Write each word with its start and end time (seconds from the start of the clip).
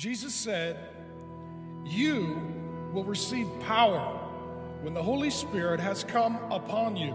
Jesus 0.00 0.34
said, 0.34 0.78
You 1.84 2.40
will 2.90 3.04
receive 3.04 3.46
power 3.60 4.00
when 4.80 4.94
the 4.94 5.02
Holy 5.02 5.28
Spirit 5.28 5.78
has 5.78 6.04
come 6.04 6.36
upon 6.50 6.96
you, 6.96 7.14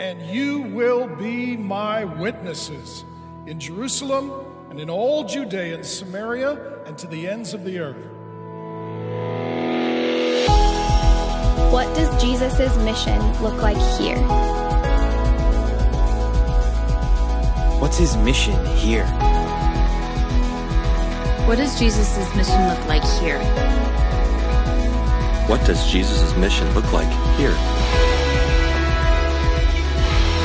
and 0.00 0.26
you 0.34 0.62
will 0.62 1.06
be 1.16 1.54
my 1.54 2.04
witnesses 2.04 3.04
in 3.46 3.60
Jerusalem 3.60 4.32
and 4.70 4.80
in 4.80 4.88
all 4.88 5.24
Judea 5.24 5.74
and 5.74 5.84
Samaria 5.84 6.82
and 6.86 6.96
to 6.96 7.06
the 7.06 7.28
ends 7.28 7.52
of 7.52 7.62
the 7.64 7.78
earth. 7.78 8.02
What 11.70 11.94
does 11.94 12.22
Jesus' 12.22 12.74
mission 12.86 13.20
look 13.42 13.60
like 13.60 13.76
here? 14.00 14.16
What's 17.78 17.98
his 17.98 18.16
mission 18.16 18.64
here? 18.76 19.27
What 21.48 21.56
does 21.56 21.78
Jesus' 21.78 22.18
mission 22.36 22.68
look 22.68 22.86
like 22.88 23.02
here? 23.22 23.38
What 25.48 25.64
does 25.64 25.90
Jesus' 25.90 26.36
mission 26.36 26.70
look 26.74 26.92
like 26.92 27.08
here? 27.38 27.54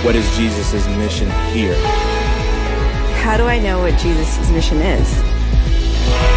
What 0.05 0.15
is 0.15 0.25
Jesus' 0.37 0.87
mission 0.95 1.29
here? 1.51 1.75
How 3.19 3.35
do 3.35 3.43
I 3.47 3.59
know 3.59 3.81
what 3.81 3.99
Jesus' 3.99 4.49
mission 4.51 4.77
is? 4.77 6.32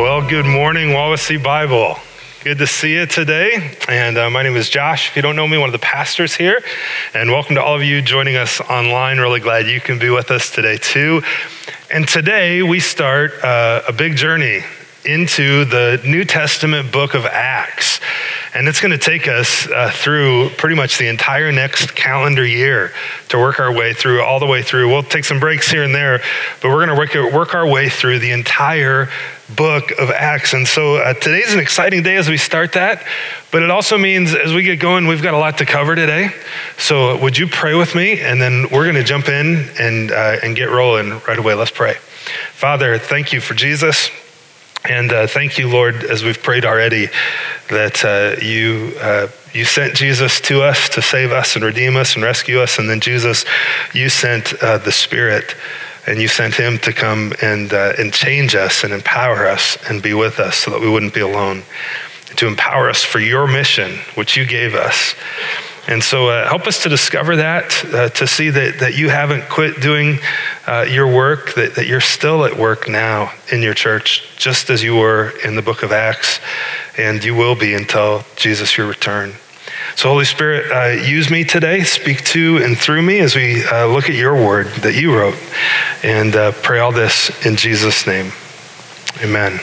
Well, 0.00 0.26
good 0.26 0.46
morning, 0.46 0.88
Wawasee 0.88 1.42
Bible. 1.42 1.98
Good 2.42 2.56
to 2.56 2.66
see 2.66 2.94
you 2.94 3.04
today. 3.04 3.76
And 3.86 4.16
uh, 4.16 4.30
my 4.30 4.42
name 4.42 4.56
is 4.56 4.70
Josh. 4.70 5.10
If 5.10 5.16
you 5.16 5.20
don't 5.20 5.36
know 5.36 5.46
me, 5.46 5.58
one 5.58 5.68
of 5.68 5.74
the 5.74 5.78
pastors 5.78 6.34
here. 6.34 6.62
And 7.12 7.30
welcome 7.30 7.54
to 7.56 7.62
all 7.62 7.74
of 7.74 7.82
you 7.82 8.00
joining 8.00 8.36
us 8.36 8.62
online. 8.62 9.18
Really 9.18 9.40
glad 9.40 9.66
you 9.66 9.78
can 9.78 9.98
be 9.98 10.08
with 10.08 10.30
us 10.30 10.50
today, 10.50 10.78
too. 10.78 11.20
And 11.92 12.08
today 12.08 12.62
we 12.62 12.80
start 12.80 13.44
uh, 13.44 13.82
a 13.88 13.92
big 13.92 14.16
journey 14.16 14.62
into 15.04 15.66
the 15.66 16.00
New 16.02 16.24
Testament 16.24 16.90
book 16.90 17.12
of 17.12 17.26
Acts. 17.26 18.00
And 18.52 18.66
it's 18.66 18.80
going 18.80 18.90
to 18.90 18.98
take 18.98 19.28
us 19.28 19.68
uh, 19.68 19.92
through 19.94 20.50
pretty 20.50 20.74
much 20.74 20.98
the 20.98 21.06
entire 21.06 21.52
next 21.52 21.94
calendar 21.94 22.44
year 22.44 22.92
to 23.28 23.38
work 23.38 23.60
our 23.60 23.72
way 23.72 23.92
through, 23.92 24.22
all 24.22 24.40
the 24.40 24.46
way 24.46 24.62
through. 24.62 24.88
We'll 24.88 25.04
take 25.04 25.24
some 25.24 25.38
breaks 25.38 25.70
here 25.70 25.84
and 25.84 25.94
there, 25.94 26.20
but 26.60 26.68
we're 26.68 26.84
going 26.84 26.88
to 26.88 27.20
work, 27.20 27.32
work 27.32 27.54
our 27.54 27.66
way 27.66 27.88
through 27.88 28.18
the 28.18 28.32
entire 28.32 29.08
book 29.56 29.92
of 29.92 30.10
Acts. 30.10 30.52
And 30.52 30.66
so 30.66 30.96
uh, 30.96 31.14
today's 31.14 31.52
an 31.54 31.60
exciting 31.60 32.02
day 32.02 32.16
as 32.16 32.28
we 32.28 32.36
start 32.36 32.72
that, 32.72 33.04
but 33.52 33.62
it 33.62 33.70
also 33.70 33.96
means 33.96 34.34
as 34.34 34.52
we 34.52 34.62
get 34.62 34.80
going, 34.80 35.06
we've 35.06 35.22
got 35.22 35.34
a 35.34 35.38
lot 35.38 35.58
to 35.58 35.66
cover 35.66 35.94
today. 35.94 36.30
So 36.76 37.20
would 37.22 37.38
you 37.38 37.46
pray 37.46 37.74
with 37.74 37.94
me? 37.94 38.20
And 38.20 38.42
then 38.42 38.66
we're 38.72 38.84
going 38.84 38.96
to 38.96 39.04
jump 39.04 39.28
in 39.28 39.68
and, 39.78 40.10
uh, 40.10 40.36
and 40.42 40.56
get 40.56 40.70
rolling 40.70 41.20
right 41.26 41.38
away. 41.38 41.54
Let's 41.54 41.70
pray. 41.70 41.94
Father, 42.52 42.98
thank 42.98 43.32
you 43.32 43.40
for 43.40 43.54
Jesus. 43.54 44.10
And 44.84 45.12
uh, 45.12 45.26
thank 45.26 45.58
you, 45.58 45.68
Lord, 45.68 46.04
as 46.04 46.24
we've 46.24 46.42
prayed 46.42 46.64
already, 46.64 47.08
that 47.68 48.04
uh, 48.04 48.42
you, 48.42 48.94
uh, 49.00 49.28
you 49.52 49.64
sent 49.64 49.94
Jesus 49.94 50.40
to 50.42 50.62
us 50.62 50.88
to 50.90 51.02
save 51.02 51.32
us 51.32 51.54
and 51.54 51.64
redeem 51.64 51.96
us 51.96 52.14
and 52.14 52.24
rescue 52.24 52.60
us. 52.60 52.78
And 52.78 52.88
then, 52.88 53.00
Jesus, 53.00 53.44
you 53.92 54.08
sent 54.08 54.54
uh, 54.62 54.78
the 54.78 54.92
Spirit 54.92 55.54
and 56.06 56.20
you 56.20 56.28
sent 56.28 56.54
him 56.54 56.78
to 56.78 56.92
come 56.92 57.32
and, 57.42 57.72
uh, 57.72 57.92
and 57.98 58.12
change 58.12 58.54
us 58.54 58.84
and 58.84 58.92
empower 58.92 59.46
us 59.46 59.76
and 59.88 60.02
be 60.02 60.14
with 60.14 60.40
us 60.40 60.56
so 60.56 60.70
that 60.70 60.80
we 60.80 60.88
wouldn't 60.88 61.14
be 61.14 61.20
alone, 61.20 61.62
to 62.36 62.46
empower 62.46 62.88
us 62.88 63.04
for 63.04 63.20
your 63.20 63.46
mission, 63.46 63.98
which 64.14 64.36
you 64.36 64.46
gave 64.46 64.74
us. 64.74 65.14
And 65.88 66.02
so 66.02 66.28
uh, 66.28 66.48
help 66.48 66.66
us 66.66 66.82
to 66.82 66.88
discover 66.88 67.36
that, 67.36 67.84
uh, 67.86 68.08
to 68.10 68.26
see 68.26 68.50
that, 68.50 68.80
that 68.80 68.96
you 68.96 69.08
haven't 69.08 69.48
quit 69.48 69.80
doing 69.80 70.18
uh, 70.66 70.86
your 70.88 71.06
work, 71.06 71.54
that, 71.54 71.74
that 71.76 71.86
you're 71.86 72.00
still 72.00 72.44
at 72.44 72.56
work 72.56 72.88
now 72.88 73.32
in 73.50 73.62
your 73.62 73.74
church, 73.74 74.36
just 74.36 74.70
as 74.70 74.82
you 74.82 74.94
were 74.94 75.32
in 75.44 75.56
the 75.56 75.62
book 75.62 75.82
of 75.82 75.90
Acts, 75.90 76.38
and 76.98 77.24
you 77.24 77.34
will 77.34 77.54
be 77.54 77.74
until 77.74 78.24
Jesus, 78.36 78.76
your 78.76 78.86
return. 78.86 79.32
So, 79.96 80.08
Holy 80.08 80.24
Spirit, 80.24 80.70
uh, 80.70 81.02
use 81.02 81.30
me 81.30 81.44
today, 81.44 81.82
speak 81.82 82.24
to 82.26 82.58
and 82.58 82.78
through 82.78 83.02
me 83.02 83.18
as 83.18 83.34
we 83.34 83.64
uh, 83.64 83.86
look 83.86 84.08
at 84.08 84.14
your 84.14 84.34
word 84.34 84.66
that 84.82 84.94
you 84.94 85.14
wrote, 85.14 85.36
and 86.04 86.36
uh, 86.36 86.52
pray 86.62 86.78
all 86.78 86.92
this 86.92 87.44
in 87.44 87.56
Jesus' 87.56 88.06
name. 88.06 88.32
Amen. 89.22 89.60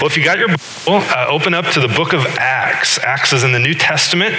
Well, 0.00 0.06
if 0.06 0.16
you 0.16 0.24
got 0.24 0.38
your 0.38 0.48
Bible, 0.48 0.58
uh, 0.86 1.26
open 1.28 1.54
up 1.54 1.66
to 1.66 1.80
the 1.80 1.88
book 1.88 2.12
of 2.12 2.26
Acts. 2.38 2.98
Acts 2.98 3.32
is 3.32 3.44
in 3.44 3.52
the 3.52 3.60
New 3.60 3.74
Testament. 3.74 4.34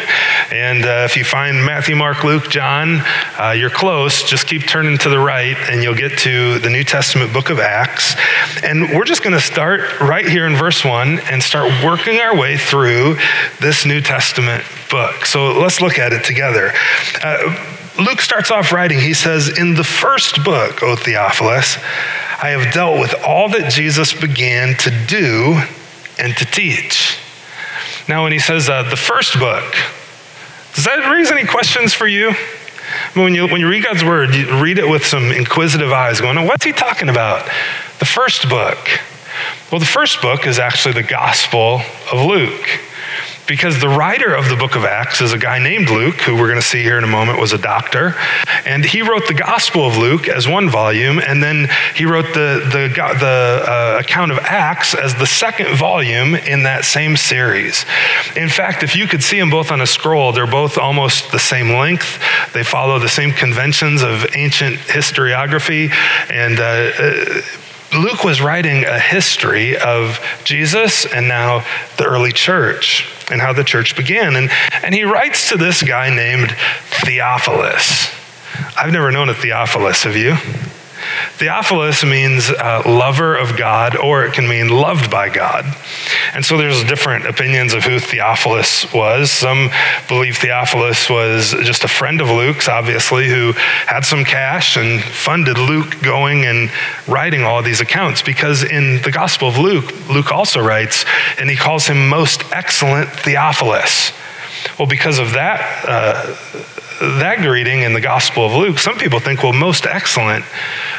And 0.51 0.85
uh, 0.85 1.05
if 1.05 1.15
you 1.15 1.23
find 1.23 1.65
Matthew, 1.65 1.95
Mark, 1.95 2.25
Luke, 2.25 2.49
John, 2.49 3.01
uh, 3.39 3.55
you're 3.57 3.69
close. 3.69 4.21
Just 4.23 4.47
keep 4.47 4.67
turning 4.67 4.97
to 4.97 5.09
the 5.09 5.17
right, 5.17 5.55
and 5.69 5.81
you'll 5.81 5.95
get 5.95 6.19
to 6.19 6.59
the 6.59 6.69
New 6.69 6.83
Testament 6.83 7.31
book 7.31 7.49
of 7.49 7.59
Acts. 7.59 8.15
And 8.63 8.89
we're 8.89 9.05
just 9.05 9.23
going 9.23 9.33
to 9.33 9.41
start 9.41 10.01
right 10.01 10.27
here 10.27 10.45
in 10.45 10.57
verse 10.57 10.83
1 10.83 11.19
and 11.31 11.41
start 11.41 11.71
working 11.83 12.19
our 12.19 12.37
way 12.37 12.57
through 12.57 13.15
this 13.61 13.85
New 13.85 14.01
Testament 14.01 14.65
book. 14.89 15.25
So 15.25 15.53
let's 15.53 15.79
look 15.79 15.97
at 15.99 16.11
it 16.11 16.25
together. 16.25 16.73
Uh, 17.23 17.75
Luke 17.97 18.19
starts 18.19 18.51
off 18.51 18.73
writing, 18.73 18.99
he 18.99 19.13
says, 19.13 19.57
In 19.57 19.73
the 19.73 19.83
first 19.85 20.43
book, 20.43 20.83
O 20.83 20.97
Theophilus, 20.97 21.77
I 22.41 22.49
have 22.49 22.73
dealt 22.73 22.99
with 22.99 23.15
all 23.25 23.49
that 23.49 23.71
Jesus 23.71 24.13
began 24.13 24.77
to 24.79 24.91
do 25.07 25.61
and 26.19 26.35
to 26.37 26.45
teach. 26.45 27.17
Now, 28.07 28.23
when 28.23 28.31
he 28.31 28.39
says 28.39 28.69
uh, 28.69 28.83
the 28.83 28.95
first 28.95 29.39
book, 29.39 29.63
does 30.73 30.85
that 30.85 31.09
raise 31.11 31.31
any 31.31 31.45
questions 31.45 31.93
for 31.93 32.07
you? 32.07 32.29
I 32.29 33.11
mean, 33.15 33.23
when, 33.23 33.35
you, 33.35 33.47
when 33.47 33.61
you 33.61 33.69
read 33.69 33.83
God's 33.83 34.03
word, 34.03 34.35
you 34.35 34.61
read 34.61 34.77
it 34.77 34.87
with 34.87 35.05
some 35.05 35.31
inquisitive 35.31 35.91
eyes, 35.91 36.21
going, 36.21 36.45
what's 36.45 36.65
he 36.65 36.71
talking 36.71 37.09
about? 37.09 37.45
The 37.99 38.05
first 38.05 38.49
book. 38.49 38.77
Well, 39.71 39.79
the 39.79 39.85
first 39.85 40.21
book 40.21 40.47
is 40.47 40.59
actually 40.59 40.93
the 40.93 41.03
Gospel 41.03 41.81
of 42.11 42.25
Luke 42.25 42.67
because 43.47 43.79
the 43.79 43.89
writer 43.89 44.33
of 44.33 44.49
the 44.49 44.55
book 44.55 44.75
of 44.75 44.83
Acts 44.83 45.21
is 45.21 45.33
a 45.33 45.37
guy 45.37 45.59
named 45.59 45.89
Luke, 45.89 46.15
who 46.15 46.35
we're 46.35 46.47
going 46.47 46.59
to 46.59 46.65
see 46.65 46.81
here 46.81 46.97
in 46.97 47.03
a 47.03 47.07
moment 47.07 47.39
was 47.39 47.53
a 47.53 47.57
doctor. 47.57 48.15
And 48.65 48.83
he 48.83 49.01
wrote 49.01 49.27
the 49.27 49.33
Gospel 49.33 49.87
of 49.87 49.97
Luke 49.97 50.27
as 50.27 50.47
one 50.47 50.69
volume, 50.69 51.19
and 51.19 51.43
then 51.43 51.69
he 51.95 52.05
wrote 52.05 52.33
the, 52.33 52.61
the, 52.71 52.91
the 53.19 53.63
uh, 53.67 53.99
account 53.99 54.31
of 54.31 54.39
Acts 54.39 54.95
as 54.95 55.13
the 55.15 55.27
second 55.27 55.75
volume 55.77 56.35
in 56.35 56.63
that 56.63 56.85
same 56.85 57.15
series. 57.15 57.85
In 58.35 58.49
fact, 58.49 58.83
if 58.83 58.95
you 58.95 59.07
could 59.07 59.23
see 59.23 59.39
them 59.39 59.49
both 59.49 59.71
on 59.71 59.81
a 59.81 59.87
scroll, 59.87 60.31
they're 60.31 60.47
both 60.47 60.77
almost 60.77 61.31
the 61.31 61.39
same 61.39 61.69
length. 61.69 62.19
They 62.53 62.63
follow 62.63 62.99
the 62.99 63.09
same 63.09 63.31
conventions 63.31 64.01
of 64.01 64.25
ancient 64.35 64.77
historiography. 64.77 65.91
And 66.29 66.59
uh, 66.59 67.41
Luke 67.95 68.23
was 68.23 68.41
writing 68.41 68.83
a 68.83 68.99
history 68.99 69.77
of 69.77 70.19
Jesus 70.43 71.05
and 71.05 71.27
now 71.27 71.65
the 71.97 72.05
early 72.05 72.31
church 72.31 73.07
and 73.31 73.41
how 73.41 73.53
the 73.53 73.63
church 73.63 73.95
began. 73.95 74.35
And, 74.35 74.49
and 74.83 74.93
he 74.93 75.03
writes 75.03 75.49
to 75.49 75.57
this 75.57 75.81
guy 75.81 76.13
named 76.13 76.51
Theophilus. 77.03 78.13
I've 78.77 78.91
never 78.91 79.11
known 79.11 79.29
a 79.29 79.33
Theophilus, 79.33 80.03
have 80.03 80.15
you? 80.15 80.35
Theophilus 81.33 82.03
means 82.03 82.49
uh, 82.49 82.83
lover 82.85 83.35
of 83.35 83.57
God, 83.57 83.95
or 83.95 84.25
it 84.25 84.33
can 84.33 84.47
mean 84.47 84.69
loved 84.69 85.11
by 85.11 85.29
God. 85.29 85.65
And 86.33 86.45
so 86.45 86.57
there's 86.57 86.83
different 86.83 87.25
opinions 87.25 87.73
of 87.73 87.83
who 87.83 87.99
Theophilus 87.99 88.93
was. 88.93 89.31
Some 89.31 89.69
believe 90.07 90.37
Theophilus 90.37 91.09
was 91.09 91.51
just 91.63 91.83
a 91.83 91.87
friend 91.87 92.21
of 92.21 92.29
Luke's, 92.29 92.67
obviously, 92.67 93.27
who 93.27 93.53
had 93.53 94.05
some 94.05 94.23
cash 94.23 94.77
and 94.77 95.01
funded 95.01 95.57
Luke 95.57 96.01
going 96.01 96.45
and 96.45 96.71
writing 97.07 97.43
all 97.43 97.61
these 97.61 97.81
accounts. 97.81 98.21
Because 98.21 98.63
in 98.63 99.01
the 99.01 99.11
Gospel 99.11 99.47
of 99.47 99.57
Luke, 99.57 99.93
Luke 100.09 100.31
also 100.31 100.61
writes, 100.61 101.05
and 101.37 101.49
he 101.49 101.55
calls 101.55 101.87
him 101.87 102.09
most 102.09 102.43
excellent 102.51 103.09
Theophilus. 103.09 104.11
Well, 104.79 104.87
because 104.87 105.19
of 105.19 105.33
that, 105.33 105.85
uh, 105.87 106.35
that 106.99 107.37
greeting 107.39 107.81
in 107.81 107.93
the 107.93 108.01
Gospel 108.01 108.45
of 108.45 108.53
Luke, 108.53 108.79
some 108.79 108.97
people 108.97 109.19
think, 109.19 109.43
well, 109.43 109.53
most 109.53 109.85
excellent. 109.85 110.45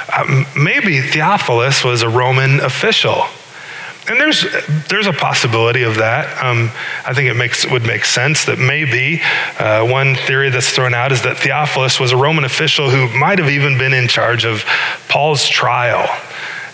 Uh, 0.08 0.44
maybe 0.56 1.00
Theophilus 1.00 1.84
was 1.84 2.02
a 2.02 2.08
Roman 2.08 2.60
official. 2.60 3.25
And 4.08 4.20
there's, 4.20 4.44
there's 4.88 5.08
a 5.08 5.12
possibility 5.12 5.82
of 5.82 5.96
that. 5.96 6.43
Um, 6.43 6.70
I 7.04 7.12
think 7.12 7.28
it 7.28 7.34
makes, 7.34 7.66
would 7.66 7.84
make 7.84 8.04
sense 8.04 8.44
that 8.44 8.58
maybe 8.58 9.20
uh, 9.58 9.84
one 9.84 10.14
theory 10.14 10.48
that's 10.50 10.70
thrown 10.70 10.94
out 10.94 11.10
is 11.10 11.22
that 11.22 11.38
Theophilus 11.38 11.98
was 11.98 12.12
a 12.12 12.16
Roman 12.16 12.44
official 12.44 12.88
who 12.88 13.08
might 13.19 13.40
have 13.40 13.50
even 13.50 13.78
been 13.78 13.93
in 13.93 14.06
charge 14.06 14.44
of 14.44 14.64
Paul's 15.08 15.48
trial. 15.48 16.06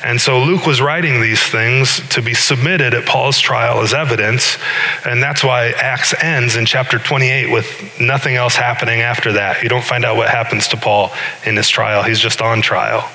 And 0.04 0.20
so 0.20 0.42
Luke 0.42 0.66
was 0.66 0.80
writing 0.80 1.20
these 1.20 1.42
things 1.42 2.06
to 2.08 2.22
be 2.22 2.34
submitted 2.34 2.92
at 2.94 3.06
Paul's 3.06 3.38
trial 3.38 3.80
as 3.80 3.94
evidence. 3.94 4.58
And 5.06 5.22
that's 5.22 5.44
why 5.44 5.70
Acts 5.70 6.14
ends 6.22 6.56
in 6.56 6.66
chapter 6.66 6.98
28 6.98 7.50
with 7.50 8.00
nothing 8.00 8.34
else 8.34 8.56
happening 8.56 9.00
after 9.00 9.32
that. 9.34 9.62
You 9.62 9.68
don't 9.68 9.84
find 9.84 10.04
out 10.04 10.16
what 10.16 10.28
happens 10.28 10.68
to 10.68 10.76
Paul 10.76 11.12
in 11.46 11.56
his 11.56 11.68
trial, 11.68 12.02
he's 12.02 12.20
just 12.20 12.42
on 12.42 12.62
trial. 12.62 13.08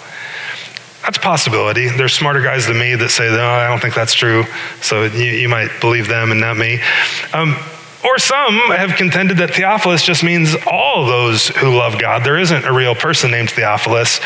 that's 1.04 1.18
a 1.18 1.22
possibility. 1.22 1.90
There's 1.90 2.14
smarter 2.14 2.42
guys 2.42 2.68
than 2.68 2.80
me 2.80 2.96
that 2.96 3.10
say, 3.10 3.30
no, 3.30 3.46
I 3.46 3.68
don't 3.68 3.82
think 3.82 3.94
that's 3.94 4.14
true. 4.14 4.46
So 4.82 5.04
you, 5.04 5.32
you 5.32 5.50
might 5.50 5.70
believe 5.82 6.08
them 6.08 6.32
and 6.32 6.40
not 6.40 6.58
me. 6.58 6.80
Um, 7.34 7.58
or 8.04 8.20
some 8.20 8.54
have 8.72 8.96
contended 8.96 9.38
that 9.38 9.52
Theophilus 9.52 10.04
just 10.04 10.24
means 10.24 10.56
all 10.70 11.06
those 11.06 11.48
who 11.50 11.76
love 11.76 12.00
God. 12.00 12.24
There 12.24 12.38
isn't 12.38 12.66
a 12.66 12.72
real 12.72 12.96
person 12.96 13.32
named 13.32 13.50
Theophilus, 13.50 14.20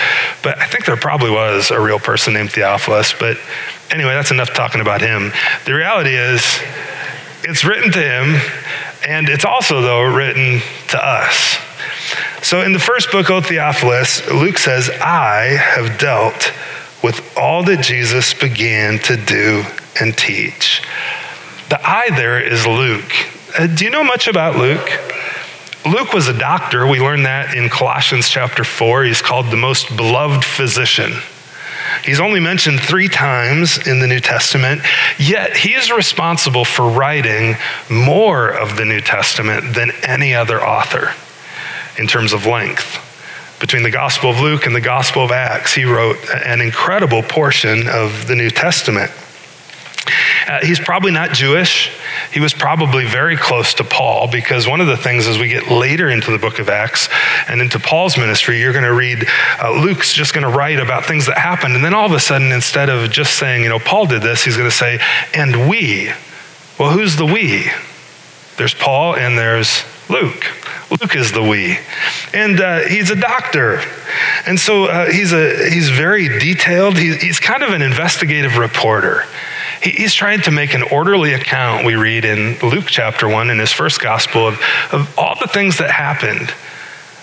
but 0.43 0.57
I 0.59 0.67
think 0.67 0.85
there 0.85 0.97
probably 0.97 1.31
was 1.31 1.71
a 1.71 1.79
real 1.79 1.99
person 1.99 2.33
named 2.33 2.51
Theophilus. 2.51 3.13
But 3.17 3.37
anyway, 3.89 4.13
that's 4.13 4.31
enough 4.31 4.53
talking 4.53 4.81
about 4.81 5.01
him. 5.01 5.31
The 5.65 5.73
reality 5.73 6.15
is, 6.15 6.59
it's 7.43 7.63
written 7.65 7.91
to 7.93 7.99
him, 7.99 8.41
and 9.07 9.29
it's 9.29 9.45
also, 9.45 9.81
though, 9.81 10.03
written 10.03 10.61
to 10.89 11.03
us. 11.03 11.57
So 12.43 12.61
in 12.61 12.73
the 12.73 12.79
first 12.79 13.11
book, 13.11 13.29
O 13.29 13.39
Theophilus, 13.39 14.27
Luke 14.29 14.57
says, 14.57 14.89
I 14.89 15.57
have 15.59 15.97
dealt 15.97 16.51
with 17.03 17.21
all 17.37 17.63
that 17.63 17.83
Jesus 17.83 18.33
began 18.33 18.99
to 18.99 19.17
do 19.17 19.63
and 19.99 20.15
teach. 20.17 20.83
The 21.69 21.79
I 21.83 22.09
there 22.09 22.39
is 22.41 22.67
Luke. 22.67 23.11
Uh, 23.57 23.67
do 23.67 23.83
you 23.83 23.91
know 23.91 24.03
much 24.03 24.27
about 24.27 24.55
Luke? 24.55 24.89
Luke 25.85 26.13
was 26.13 26.27
a 26.27 26.37
doctor. 26.37 26.87
We 26.87 26.99
learn 26.99 27.23
that 27.23 27.55
in 27.55 27.69
Colossians 27.69 28.29
chapter 28.29 28.63
4. 28.63 29.03
He's 29.03 29.21
called 29.21 29.47
the 29.47 29.57
most 29.57 29.95
beloved 29.97 30.45
physician. 30.45 31.11
He's 32.05 32.19
only 32.19 32.39
mentioned 32.39 32.79
three 32.79 33.09
times 33.09 33.85
in 33.85 33.99
the 33.99 34.07
New 34.07 34.21
Testament, 34.21 34.81
yet 35.19 35.57
he 35.57 35.73
is 35.73 35.91
responsible 35.91 36.63
for 36.63 36.87
writing 36.87 37.55
more 37.89 38.49
of 38.49 38.77
the 38.77 38.85
New 38.85 39.01
Testament 39.01 39.75
than 39.75 39.91
any 40.03 40.33
other 40.33 40.63
author 40.63 41.13
in 41.97 42.07
terms 42.07 42.33
of 42.33 42.45
length. 42.45 43.07
Between 43.59 43.83
the 43.83 43.91
Gospel 43.91 44.29
of 44.29 44.39
Luke 44.39 44.65
and 44.65 44.75
the 44.75 44.81
Gospel 44.81 45.25
of 45.25 45.31
Acts, 45.31 45.73
he 45.73 45.83
wrote 45.83 46.17
an 46.45 46.61
incredible 46.61 47.21
portion 47.21 47.87
of 47.87 48.27
the 48.27 48.35
New 48.35 48.49
Testament. 48.49 49.11
Uh, 50.47 50.59
he's 50.63 50.79
probably 50.79 51.11
not 51.11 51.31
Jewish. 51.31 51.91
He 52.31 52.39
was 52.39 52.53
probably 52.53 53.05
very 53.05 53.37
close 53.37 53.73
to 53.75 53.83
Paul 53.83 54.27
because 54.31 54.67
one 54.67 54.81
of 54.81 54.87
the 54.87 54.97
things 54.97 55.27
as 55.27 55.37
we 55.37 55.49
get 55.49 55.69
later 55.69 56.09
into 56.09 56.31
the 56.31 56.37
book 56.37 56.59
of 56.59 56.69
Acts 56.69 57.09
and 57.47 57.61
into 57.61 57.79
Paul's 57.79 58.17
ministry, 58.17 58.59
you're 58.59 58.73
going 58.73 58.85
to 58.85 58.93
read 58.93 59.25
uh, 59.61 59.71
Luke's 59.71 60.13
just 60.13 60.33
going 60.33 60.49
to 60.49 60.55
write 60.55 60.79
about 60.79 61.05
things 61.05 61.25
that 61.27 61.37
happened. 61.37 61.75
And 61.75 61.83
then 61.83 61.93
all 61.93 62.05
of 62.05 62.11
a 62.11 62.19
sudden, 62.19 62.51
instead 62.51 62.89
of 62.89 63.11
just 63.11 63.37
saying, 63.37 63.63
you 63.63 63.69
know, 63.69 63.79
Paul 63.79 64.05
did 64.05 64.21
this, 64.21 64.43
he's 64.43 64.57
going 64.57 64.69
to 64.69 64.75
say, 64.75 64.99
and 65.33 65.69
we. 65.69 66.11
Well, 66.79 66.91
who's 66.91 67.15
the 67.15 67.25
we? 67.25 67.69
There's 68.57 68.73
Paul 68.73 69.15
and 69.15 69.37
there's 69.37 69.83
Luke. 70.09 70.45
Luke 70.89 71.15
is 71.15 71.31
the 71.31 71.41
we. 71.41 71.77
And 72.33 72.59
uh, 72.59 72.79
he's 72.81 73.09
a 73.11 73.15
doctor. 73.15 73.81
And 74.45 74.59
so 74.59 74.85
uh, 74.85 75.05
he's, 75.09 75.31
a, 75.31 75.69
he's 75.69 75.89
very 75.89 76.27
detailed. 76.27 76.97
He, 76.97 77.15
he's 77.15 77.39
kind 77.39 77.63
of 77.63 77.71
an 77.71 77.81
investigative 77.81 78.57
reporter. 78.57 79.23
He's 79.81 80.13
trying 80.13 80.41
to 80.41 80.51
make 80.51 80.73
an 80.73 80.83
orderly 80.83 81.33
account, 81.33 81.85
we 81.85 81.95
read 81.95 82.23
in 82.23 82.57
Luke 82.59 82.85
chapter 82.87 83.27
1 83.27 83.49
in 83.49 83.59
his 83.59 83.71
first 83.71 83.99
gospel, 83.99 84.47
of, 84.47 84.61
of 84.91 85.17
all 85.17 85.35
the 85.39 85.47
things 85.47 85.79
that 85.79 85.89
happened 85.89 86.53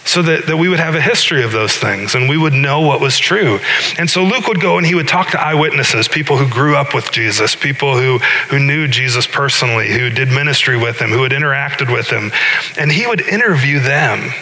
so 0.09 0.23
that, 0.23 0.47
that 0.47 0.57
we 0.57 0.69
would 0.69 0.81
have 0.81 0.95
a 0.95 1.01
history 1.01 1.43
of 1.43 1.53
those 1.53 1.75
things 1.75 2.15
and 2.15 2.29
we 2.29 2.39
would 2.39 2.55
know 2.55 2.81
what 2.81 3.01
was 3.01 3.19
true. 3.19 3.61
And 3.99 4.09
so 4.09 4.25
Luke 4.25 4.47
would 4.49 4.61
go 4.61 4.79
and 4.79 4.87
he 4.87 4.95
would 4.95 5.07
talk 5.07 5.31
to 5.33 5.41
eyewitnesses, 5.41 6.09
people 6.09 6.39
who 6.39 6.49
grew 6.49 6.75
up 6.77 6.95
with 6.95 7.13
Jesus, 7.13 7.55
people 7.55 7.95
who, 7.95 8.19
who 8.49 8.59
knew 8.59 8.89
Jesus 8.89 9.27
personally, 9.27 9.93
who 9.93 10.09
did 10.09 10.29
ministry 10.29 10.79
with 10.79 10.99
him, 10.99 11.11
who 11.11 11.23
had 11.23 11.33
interacted 11.33 11.93
with 11.93 12.09
him, 12.09 12.33
and 12.79 12.91
he 12.91 13.07
would 13.07 13.21
interview 13.21 13.81
them 13.81 14.33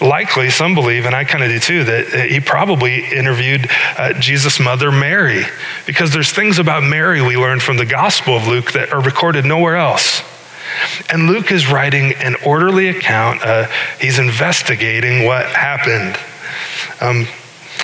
likely, 0.00 0.50
some 0.50 0.74
believe, 0.74 1.06
and 1.06 1.14
I 1.14 1.24
kind 1.24 1.42
of 1.42 1.50
do 1.50 1.58
too, 1.58 1.84
that 1.84 2.28
he 2.28 2.40
probably 2.40 3.04
interviewed 3.06 3.68
uh, 3.96 4.12
Jesus' 4.14 4.60
mother, 4.60 4.92
Mary, 4.92 5.44
because 5.86 6.12
there's 6.12 6.32
things 6.32 6.58
about 6.58 6.82
Mary 6.82 7.22
we 7.22 7.36
learn 7.36 7.60
from 7.60 7.76
the 7.76 7.86
Gospel 7.86 8.36
of 8.36 8.46
Luke 8.46 8.72
that 8.72 8.92
are 8.92 9.00
recorded 9.00 9.44
nowhere 9.44 9.76
else. 9.76 10.22
And 11.10 11.26
Luke 11.26 11.52
is 11.52 11.70
writing 11.70 12.12
an 12.14 12.36
orderly 12.44 12.88
account. 12.88 13.42
Uh, 13.42 13.68
he's 14.00 14.18
investigating 14.18 15.24
what 15.24 15.46
happened. 15.46 16.18
Um, 17.00 17.26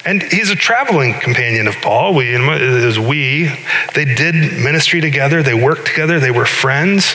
and 0.05 0.23
he's 0.23 0.51
a 0.51 0.57
traveling 0.57 1.15
companion 1.15 1.69
of 1.69 1.77
Paul. 1.77 2.15
We, 2.15 2.35
as 2.35 2.99
we, 2.99 3.53
they 3.95 4.05
did 4.05 4.35
ministry 4.35 5.01
together, 5.01 5.43
they 5.43 5.55
worked 5.55 5.87
together, 5.87 6.19
they 6.19 6.31
were 6.31 6.47
friends. 6.47 7.15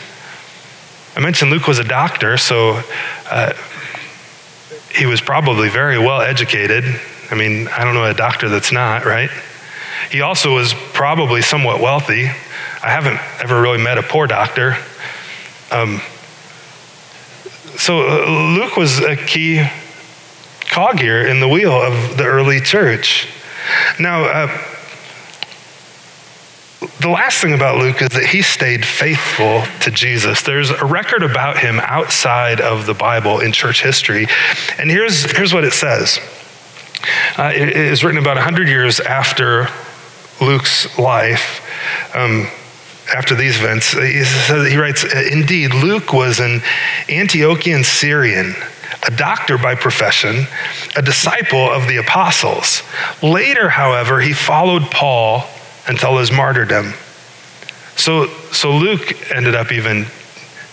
I 1.16 1.20
mentioned 1.20 1.52
Luke 1.52 1.68
was 1.68 1.80
a 1.80 1.84
doctor, 1.84 2.38
so 2.38 2.82
uh, 3.30 3.54
he 4.98 5.06
was 5.06 5.22
probably 5.22 5.70
very 5.70 6.00
well 6.00 6.22
educated. 6.22 6.84
I 7.30 7.36
mean, 7.36 7.68
I 7.68 7.84
don't 7.84 7.94
know 7.94 8.06
a 8.06 8.14
doctor 8.14 8.50
that's 8.50 8.72
not, 8.72 9.06
right? 9.06 9.30
He 10.10 10.22
also 10.22 10.56
was 10.56 10.74
probably 10.74 11.42
somewhat 11.42 11.80
wealthy. 11.82 12.26
I 12.26 12.90
haven't 12.90 13.20
ever 13.42 13.62
really 13.62 13.82
met 13.82 13.98
a 13.98 14.04
poor 14.04 14.28
doctor. 14.28 14.78
Um, 15.72 16.02
so 17.78 18.08
uh, 18.08 18.56
Luke 18.56 18.76
was 18.76 19.00
a 19.00 19.16
key 19.16 19.64
cog 20.62 21.00
here 21.00 21.28
in 21.28 21.40
the 21.40 21.48
wheel 21.48 21.74
of 21.74 22.18
the 22.18 22.26
early 22.26 22.60
church. 22.60 23.28
Now, 24.00 24.24
uh, 24.24 24.77
the 26.80 27.10
last 27.10 27.42
thing 27.42 27.54
about 27.54 27.78
Luke 27.78 28.02
is 28.02 28.10
that 28.10 28.26
he 28.26 28.44
stayed 28.44 28.86
faithful 28.86 29.64
to 29.82 29.90
Jesus. 29.90 30.44
There's 30.44 30.70
a 30.70 30.86
record 30.86 31.24
about 31.24 31.58
him 31.58 31.80
outside 31.80 32.62
of 32.62 32.86
the 32.86 32.94
Bible 32.94 33.40
in 33.40 33.52
church 33.52 33.82
history. 33.82 34.28
And 34.78 34.90
here's, 34.92 35.24
here's 35.36 35.54
what 35.54 35.64
it 35.64 35.74
says 35.74 36.20
uh, 37.38 37.52
it 37.56 37.70
is 37.70 38.04
written 38.04 38.20
about 38.20 38.36
100 38.36 38.68
years 38.68 39.00
after 39.00 39.70
Luke's 40.40 40.98
life. 41.00 41.64
Um, 42.16 42.48
after 43.16 43.36
these 43.36 43.58
events, 43.58 43.94
he, 43.94 44.24
says, 44.24 44.70
he 44.70 44.78
writes, 44.78 45.04
Indeed, 45.04 45.74
Luke 45.74 46.12
was 46.12 46.40
an 46.40 46.60
Antiochian 47.08 47.86
Syrian 47.86 48.54
a 49.06 49.12
doctor 49.12 49.58
by 49.58 49.76
profession, 49.76 50.48
a 50.96 51.02
disciple 51.02 51.70
of 51.70 51.88
the 51.88 51.98
apostles. 51.98 52.82
Later, 53.22 53.70
however, 53.70 54.20
he 54.20 54.34
followed 54.34 54.84
Paul 54.90 55.48
until 55.88 56.18
his 56.18 56.32
martyrdom. 56.32 56.94
So, 57.96 58.28
so 58.52 58.76
Luke 58.76 59.32
ended 59.32 59.56
up 59.56 59.72
even 59.72 60.06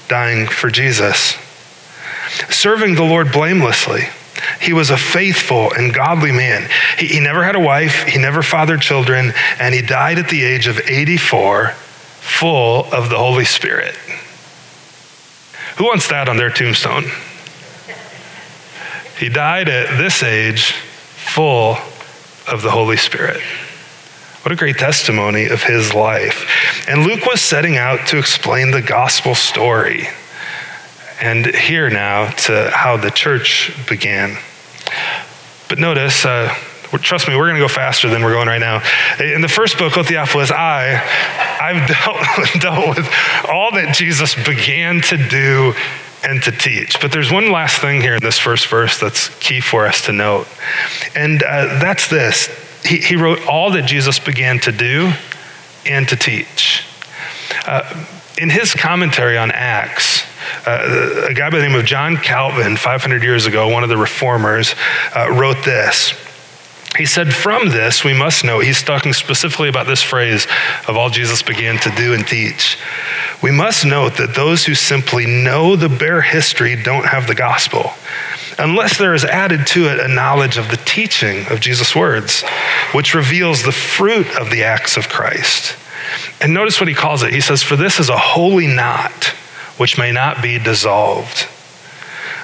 dying 0.09 0.47
for 0.47 0.71
Jesus. 0.71 1.37
Serving 2.51 2.95
the 2.95 3.05
Lord 3.05 3.33
blamelessly. 3.33 4.09
He 4.61 4.73
was 4.73 4.91
a 4.91 4.97
faithful 4.97 5.73
and 5.73 5.95
godly 5.95 6.33
man. 6.33 6.69
He, 6.99 7.07
he 7.07 7.21
never 7.21 7.45
had 7.45 7.57
a 7.57 7.61
wife, 7.61 8.05
he 8.05 8.19
never 8.19 8.43
fathered 8.43 8.81
children, 8.81 9.33
and 9.59 9.75
he 9.75 9.83
died 9.83 10.19
at 10.19 10.29
the 10.29 10.43
age 10.43 10.67
of 10.67 10.79
84, 10.79 11.69
full 11.69 12.85
of 12.93 13.09
the 13.09 13.19
Holy 13.19 13.45
Spirit. 13.45 13.95
Who 15.77 15.85
wants 15.85 16.09
that 16.09 16.29
on 16.29 16.37
their 16.37 16.51
tombstone? 16.51 17.05
He 19.19 19.29
died 19.29 19.69
at 19.69 19.97
this 19.97 20.23
age, 20.23 20.73
full 20.73 21.77
of 22.49 22.63
the 22.63 22.71
Holy 22.71 22.97
Spirit. 22.97 23.41
What 24.45 24.53
a 24.53 24.57
great 24.57 24.77
testimony 24.77 25.47
of 25.47 25.63
his 25.63 25.95
life. 25.95 26.47
And 26.87 27.05
Luke 27.05 27.25
was 27.25 27.41
setting 27.41 27.79
out 27.79 28.09
to 28.09 28.19
explain 28.19 28.73
the 28.73 28.83
gospel 28.83 29.35
story. 29.35 30.09
And 31.19 31.47
here 31.47 31.89
now 31.89 32.29
to 32.31 32.71
how 32.71 32.99
the 32.99 33.11
church 33.11 33.73
began. 33.89 34.37
But 35.71 35.79
notice, 35.79 36.27
uh, 36.27 36.55
trust 36.99 37.27
me, 37.27 37.37
we're 37.37 37.49
going 37.49 37.55
to 37.55 37.61
go 37.63 37.69
faster 37.69 38.11
than 38.11 38.23
we're 38.23 38.35
going 38.35 38.49
right 38.49 38.61
now. 38.61 38.83
In 39.19 39.41
the 39.41 39.49
first 39.49 39.79
book, 39.79 39.97
O 39.97 40.03
Theophilus, 40.03 40.51
I, 40.51 41.01
I've 41.63 41.89
dealt, 42.61 42.63
dealt 42.63 42.99
with 42.99 43.09
all 43.49 43.73
that 43.73 43.95
Jesus 43.95 44.35
began 44.35 45.01
to 45.01 45.17
do 45.17 45.73
and 46.23 46.43
to 46.43 46.53
teach. 46.53 47.01
But 47.01 47.13
there's 47.13 47.33
one 47.33 47.51
last 47.51 47.81
thing 47.81 48.03
here 48.03 48.17
in 48.17 48.23
this 48.23 48.39
first 48.39 48.67
verse 48.67 49.01
that's 49.01 49.31
key 49.39 49.63
for 49.63 49.87
us 49.87 50.05
to 50.05 50.13
note. 50.13 50.49
And 51.17 51.43
uh, 51.43 51.79
that's 51.81 52.09
this 52.09 52.51
he, 52.85 52.99
he 52.99 53.17
wrote 53.17 53.47
all 53.47 53.71
that 53.73 53.87
Jesus 53.87 54.19
began 54.19 54.59
to 54.61 54.73
do 54.73 55.13
and 55.87 56.09
to 56.09 56.17
teach. 56.17 56.85
Uh, 57.67 58.07
in 58.39 58.51
his 58.51 58.75
commentary 58.75 59.39
on 59.39 59.51
Acts, 59.51 60.25
uh, 60.67 61.27
a 61.31 61.35
guy 61.35 61.51
by 61.51 61.59
the 61.59 61.69
name 61.69 61.79
of 61.79 61.85
John 61.85 62.17
Calvin, 62.17 62.77
500 62.77 63.23
years 63.23 63.47
ago, 63.47 63.69
one 63.69 63.83
of 63.83 63.89
the 63.89 63.97
reformers, 63.97 64.75
uh, 65.15 65.31
wrote 65.31 65.65
this. 65.65 66.15
He 66.97 67.07
said, 67.07 67.33
From 67.33 67.71
this, 67.71 68.05
we 68.05 68.13
must 68.13 68.45
know, 68.45 68.61
he's 68.61 68.83
talking 68.83 69.13
specifically 69.13 69.69
about 69.69 69.87
this 69.87 70.03
phrase 70.03 70.47
of 70.89 70.97
all 70.97 71.11
Jesus 71.11 71.43
began 71.43 71.79
to 71.81 71.91
do 71.91 72.15
and 72.15 72.27
teach. 72.27 72.79
We 73.43 73.51
must 73.51 73.85
note 73.85 74.17
that 74.17 74.35
those 74.35 74.65
who 74.65 74.75
simply 74.75 75.27
know 75.27 75.77
the 75.77 75.89
bare 75.89 76.23
history 76.23 76.81
don't 76.81 77.07
have 77.07 77.27
the 77.27 77.35
gospel 77.35 77.93
unless 78.59 78.99
there 78.99 79.15
is 79.15 79.25
added 79.25 79.67
to 79.69 79.87
it 79.87 80.01
a 80.01 80.09
knowledge 80.09 80.57
of 80.57 80.71
the 80.71 80.77
teaching 80.79 81.47
of 81.49 81.61
Jesus' 81.61 81.95
words, 81.95 82.43
which 82.93 83.15
reveals 83.15 83.63
the 83.63 83.73
fruit 83.73 84.29
of 84.37 84.51
the 84.51 84.65
acts 84.65 84.97
of 84.97 85.09
Christ. 85.09 85.77
And 86.41 86.53
notice 86.53 86.81
what 86.81 86.89
he 86.89 86.95
calls 86.95 87.23
it. 87.23 87.33
He 87.33 87.41
says, 87.41 87.63
For 87.63 87.77
this 87.77 87.99
is 87.99 88.09
a 88.09 88.19
holy 88.19 88.67
knot 88.67 89.35
which 89.77 89.99
may 89.99 90.13
not 90.13 90.43
be 90.43 90.59
dissolved. 90.59 91.49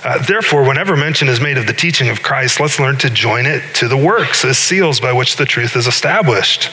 Uh, 0.03 0.19
therefore, 0.25 0.67
whenever 0.67 0.97
mention 0.97 1.29
is 1.29 1.41
made 1.41 1.59
of 1.59 1.67
the 1.67 1.75
teaching 1.75 2.09
of 2.09 2.23
Christ, 2.23 2.59
let's 2.59 2.81
learn 2.81 2.97
to 2.99 3.11
join 3.11 3.45
it 3.45 3.63
to 3.77 3.89
the 3.89 3.97
works 3.97 4.45
as 4.45 4.57
seals 4.57 4.99
by 4.99 5.13
which 5.13 5.37
the 5.37 5.45
truth 5.45 5.77
is 5.77 5.87
established. 5.87 6.71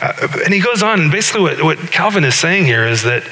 Uh, 0.00 0.28
and 0.44 0.54
he 0.54 0.60
goes 0.60 0.82
on, 0.82 1.00
and 1.00 1.10
basically, 1.10 1.42
what, 1.42 1.62
what 1.62 1.78
Calvin 1.92 2.24
is 2.24 2.34
saying 2.34 2.64
here 2.64 2.86
is 2.86 3.02
that 3.02 3.22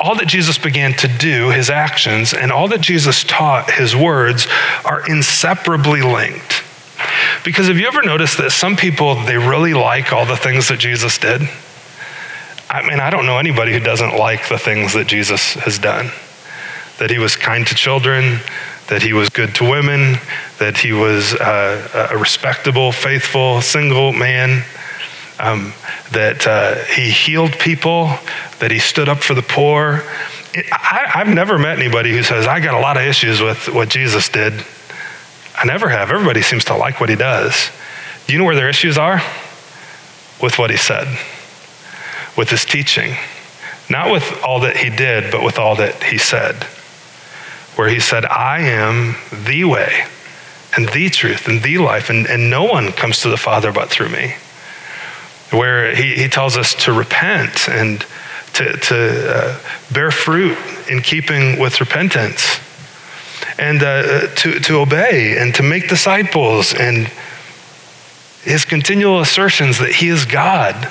all 0.00 0.16
that 0.16 0.26
Jesus 0.26 0.58
began 0.58 0.92
to 0.94 1.08
do, 1.08 1.50
his 1.50 1.70
actions, 1.70 2.34
and 2.34 2.50
all 2.50 2.68
that 2.68 2.80
Jesus 2.80 3.24
taught, 3.24 3.70
his 3.70 3.94
words, 3.94 4.46
are 4.84 5.08
inseparably 5.08 6.02
linked. 6.02 6.62
Because 7.44 7.68
have 7.68 7.78
you 7.78 7.86
ever 7.86 8.02
noticed 8.02 8.38
that 8.38 8.50
some 8.50 8.76
people, 8.76 9.14
they 9.14 9.38
really 9.38 9.74
like 9.74 10.12
all 10.12 10.26
the 10.26 10.36
things 10.36 10.68
that 10.68 10.78
Jesus 10.78 11.18
did? 11.18 11.42
I 12.70 12.86
mean, 12.86 13.00
I 13.00 13.10
don't 13.10 13.24
know 13.24 13.38
anybody 13.38 13.72
who 13.72 13.80
doesn't 13.80 14.16
like 14.16 14.48
the 14.48 14.58
things 14.58 14.92
that 14.92 15.06
Jesus 15.06 15.54
has 15.54 15.78
done. 15.78 16.10
That 16.98 17.10
he 17.10 17.18
was 17.18 17.36
kind 17.36 17.66
to 17.66 17.74
children, 17.74 18.40
that 18.88 19.02
he 19.02 19.12
was 19.12 19.28
good 19.28 19.54
to 19.56 19.64
women, 19.70 20.18
that 20.58 20.76
he 20.76 20.92
was 20.92 21.34
uh, 21.34 22.08
a 22.10 22.18
respectable, 22.18 22.92
faithful, 22.92 23.62
single 23.62 24.12
man, 24.12 24.64
um, 25.38 25.72
that 26.12 26.46
uh, 26.46 26.76
he 26.84 27.10
healed 27.10 27.52
people, 27.52 28.06
that 28.58 28.70
he 28.70 28.78
stood 28.78 29.08
up 29.08 29.18
for 29.18 29.34
the 29.34 29.42
poor. 29.42 30.02
I, 30.72 31.12
I've 31.14 31.28
never 31.28 31.58
met 31.58 31.78
anybody 31.78 32.10
who 32.10 32.22
says, 32.22 32.46
I 32.46 32.60
got 32.60 32.74
a 32.74 32.80
lot 32.80 32.96
of 32.96 33.02
issues 33.04 33.40
with 33.40 33.68
what 33.68 33.88
Jesus 33.88 34.28
did. 34.28 34.52
I 35.56 35.64
never 35.66 35.88
have. 35.88 36.10
Everybody 36.10 36.42
seems 36.42 36.64
to 36.66 36.76
like 36.76 37.00
what 37.00 37.08
he 37.08 37.16
does. 37.16 37.70
Do 38.26 38.32
you 38.32 38.38
know 38.38 38.44
where 38.44 38.56
their 38.56 38.68
issues 38.68 38.98
are? 38.98 39.20
With 40.40 40.58
what 40.58 40.70
he 40.70 40.76
said 40.76 41.08
with 42.38 42.48
his 42.50 42.64
teaching. 42.64 43.16
Not 43.90 44.12
with 44.12 44.40
all 44.44 44.60
that 44.60 44.76
he 44.76 44.88
did, 44.88 45.32
but 45.32 45.42
with 45.42 45.58
all 45.58 45.74
that 45.76 46.04
he 46.04 46.16
said. 46.16 46.54
Where 47.74 47.88
he 47.88 48.00
said, 48.00 48.24
I 48.24 48.60
am 48.60 49.16
the 49.44 49.64
way 49.64 50.04
and 50.76 50.88
the 50.90 51.10
truth 51.10 51.48
and 51.48 51.62
the 51.62 51.78
life, 51.78 52.08
and, 52.08 52.26
and 52.26 52.48
no 52.48 52.64
one 52.64 52.92
comes 52.92 53.20
to 53.22 53.28
the 53.28 53.36
Father 53.36 53.72
but 53.72 53.90
through 53.90 54.10
me. 54.10 54.36
Where 55.50 55.94
he, 55.94 56.14
he 56.14 56.28
tells 56.28 56.56
us 56.56 56.74
to 56.84 56.92
repent 56.92 57.68
and 57.68 58.04
to, 58.54 58.76
to 58.76 59.34
uh, 59.34 59.58
bear 59.92 60.10
fruit 60.10 60.58
in 60.90 61.00
keeping 61.00 61.58
with 61.58 61.80
repentance 61.80 62.60
and 63.58 63.82
uh, 63.82 64.28
to, 64.34 64.60
to 64.60 64.78
obey 64.78 65.36
and 65.38 65.54
to 65.54 65.62
make 65.62 65.88
disciples 65.88 66.74
and 66.74 67.10
his 68.42 68.64
continual 68.64 69.20
assertions 69.20 69.78
that 69.78 69.90
he 69.90 70.08
is 70.08 70.24
God 70.24 70.90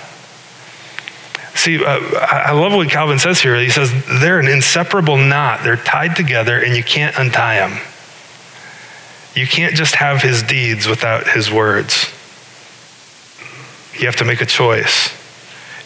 See, 1.58 1.84
uh, 1.84 2.00
I 2.22 2.52
love 2.52 2.74
what 2.74 2.88
Calvin 2.90 3.18
says 3.18 3.42
here. 3.42 3.60
He 3.60 3.72
says 3.72 3.92
they're 4.22 4.40
an 4.40 4.48
inseparable 4.48 5.18
knot. 5.18 5.62
They're 5.64 5.76
tied 5.76 6.16
together 6.16 6.62
and 6.62 6.76
you 6.76 6.84
can't 6.84 7.18
untie 7.18 7.56
them. 7.56 7.80
You 9.34 9.48
can't 9.48 9.74
just 9.74 9.96
have 9.96 10.22
his 10.22 10.44
deeds 10.44 10.88
without 10.88 11.28
his 11.28 11.52
words. 11.52 12.14
You 14.00 14.06
have 14.06 14.16
to 14.18 14.26
make 14.26 14.42
a 14.42 14.46
choice. 14.46 15.14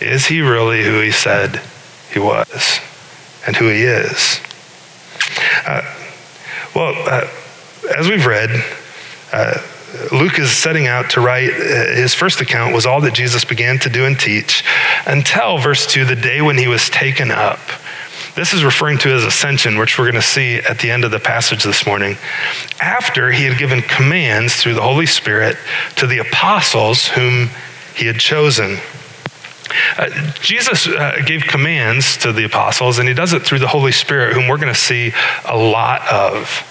Is 0.02 0.26
he 0.26 0.42
really 0.42 0.84
who 0.84 1.00
he 1.00 1.12
said 1.12 1.62
he 2.12 2.20
was 2.20 2.80
and 3.46 3.56
who 3.56 3.68
he 3.68 3.84
is? 3.84 4.42
Uh, 5.66 5.82
well, 6.76 6.94
uh, 7.08 7.28
as 7.98 8.10
we've 8.10 8.26
read, 8.26 8.50
uh, 9.32 9.62
Luke 10.12 10.40
is 10.40 10.52
setting 10.52 10.88
out 10.88 11.10
to 11.12 11.22
write 11.22 11.52
uh, 11.52 11.96
his 11.96 12.14
first 12.14 12.42
account 12.42 12.74
was 12.74 12.86
all 12.86 13.02
that 13.02 13.14
Jesus 13.14 13.46
began 13.46 13.78
to 13.80 13.90
do 13.90 14.06
and 14.06 14.20
teach 14.20 14.64
until, 15.06 15.58
verse 15.58 15.86
2, 15.86 16.06
the 16.06 16.16
day 16.16 16.42
when 16.42 16.58
he 16.58 16.68
was 16.68 16.90
taken 16.90 17.32
up. 17.32 17.60
This 18.36 18.54
is 18.54 18.64
referring 18.64 18.98
to 19.00 19.10
his 19.10 19.26
ascension, 19.26 19.78
which 19.78 20.00
we're 20.00 20.06
going 20.06 20.16
to 20.16 20.22
see 20.22 20.56
at 20.56 20.80
the 20.80 20.90
end 20.90 21.04
of 21.04 21.12
the 21.12 21.20
passage 21.20 21.64
this 21.64 21.86
morning. 21.86 22.18
After 22.80 23.32
he 23.32 23.44
had 23.44 23.58
given 23.58 23.82
commands 23.82 24.56
through 24.56 24.76
the 24.76 24.82
Holy 24.82 25.06
Spirit 25.06 25.58
to 25.98 26.08
the 26.08 26.20
apostles 26.20 27.08
whom 27.08 27.50
he 27.96 28.06
had 28.06 28.20
chosen. 28.20 28.78
Uh, 29.98 30.10
Jesus 30.42 30.88
uh, 30.88 31.22
gave 31.26 31.44
commands 31.44 32.18
to 32.18 32.32
the 32.32 32.44
apostles, 32.44 33.00
and 33.00 33.08
he 33.08 33.14
does 33.14 33.34
it 33.34 33.44
through 33.44 33.60
the 33.60 33.68
Holy 33.68 33.92
Spirit, 33.92 34.34
whom 34.34 34.48
we're 34.48 34.58
going 34.58 34.74
to 34.74 34.80
see 34.80 35.14
a 35.46 35.58
lot 35.58 36.02
of 36.08 36.68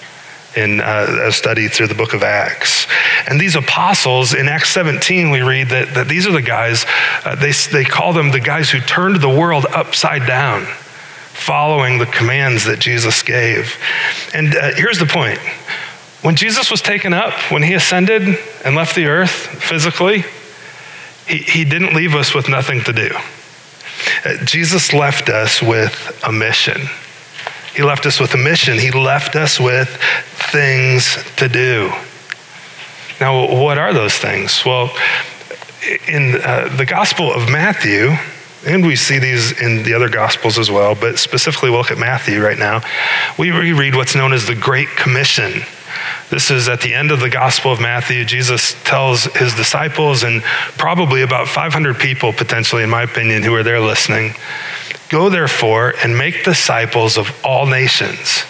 in 0.57 0.81
uh, 0.81 1.27
a 1.27 1.33
study 1.33 1.69
through 1.69 1.87
the 1.87 1.95
book 1.95 2.13
of 2.13 2.23
Acts. 2.23 2.87
And 3.29 3.41
these 3.41 3.55
apostles, 3.55 4.35
in 4.35 4.49
Acts 4.49 4.71
17, 4.71 5.31
we 5.31 5.43
read 5.43 5.69
that, 5.69 5.95
that 5.95 6.09
these 6.09 6.27
are 6.27 6.33
the 6.33 6.43
guys, 6.43 6.85
uh, 7.25 7.37
they, 7.37 7.53
they 7.73 7.85
call 7.85 8.13
them 8.13 8.33
the 8.33 8.41
guys 8.41 8.71
who 8.71 8.81
turned 8.81 9.21
the 9.21 9.29
world 9.29 9.67
upside 9.73 10.27
down, 10.27 10.65
following 10.65 11.99
the 11.99 12.07
commands 12.07 12.65
that 12.65 12.81
Jesus 12.81 13.23
gave. 13.23 13.77
And 14.35 14.55
uh, 14.57 14.73
here's 14.75 14.99
the 14.99 15.07
point 15.07 15.39
when 16.23 16.37
Jesus 16.37 16.71
was 16.71 16.83
taken 16.83 17.15
up, 17.15 17.33
when 17.51 17.63
he 17.63 17.75
ascended 17.75 18.37
and 18.65 18.75
left 18.75 18.95
the 18.95 19.07
earth 19.07 19.31
physically, 19.31 20.25
he, 21.39 21.65
didn't 21.65 21.95
leave 21.95 22.15
us 22.15 22.35
with 22.35 22.49
nothing 22.49 22.83
to 22.85 22.93
do. 22.93 23.11
Uh, 24.25 24.45
Jesus 24.45 24.93
left 24.93 25.29
us 25.29 25.63
with 25.63 26.21
a 26.25 26.33
mission. 26.33 26.81
He 27.75 27.83
left 27.83 28.07
us 28.07 28.19
with 28.19 28.35
a 28.35 28.39
mission. 28.39 28.79
He 28.79 28.91
left 28.91 29.37
us 29.37 29.61
with 29.61 29.89
things 30.51 31.17
to 31.37 31.49
do. 31.49 31.93
Now, 33.21 33.47
what 33.47 33.79
are 33.79 33.93
those 33.93 34.15
things? 34.15 34.65
Well, 34.65 34.91
in 36.09 36.41
uh, 36.43 36.75
the 36.77 36.87
Gospel 36.87 37.33
of 37.33 37.49
Matthew, 37.49 38.17
and 38.67 38.85
we 38.85 38.97
see 38.97 39.19
these 39.19 39.59
in 39.61 39.83
the 39.83 39.95
other 39.95 40.09
Gospels 40.09 40.59
as 40.59 40.71
well, 40.71 40.95
but 40.95 41.19
specifically 41.19 41.71
we'll 41.71 41.81
look 41.81 41.91
at 41.91 41.99
Matthew 41.99 42.43
right 42.43 42.59
now, 42.59 42.83
we 43.39 43.51
reread 43.51 43.95
what's 43.95 44.15
known 44.15 44.33
as 44.33 44.47
the 44.47 44.55
Great 44.55 44.89
Commission. 44.89 45.63
This 46.31 46.51
is 46.51 46.69
at 46.69 46.81
the 46.81 46.95
end 46.95 47.11
of 47.11 47.21
the 47.21 47.31
Gospel 47.31 47.73
of 47.73 47.81
Matthew. 47.81 48.25
Jesus 48.25 48.75
tells 48.85 49.25
his 49.25 49.55
disciples, 49.55 50.23
and 50.23 50.43
probably 50.79 51.23
about 51.23 51.49
500 51.49 51.99
people, 51.99 52.33
potentially, 52.33 52.83
in 52.83 52.91
my 52.91 53.03
opinion, 53.03 53.43
who 53.43 53.55
are 53.55 53.63
there 53.63 53.81
listening, 53.81 54.35
Go 55.11 55.29
therefore 55.29 55.95
and 56.03 56.17
make 56.17 56.45
disciples 56.45 57.19
of 57.19 57.29
all 57.45 57.67
nations, 57.67 58.45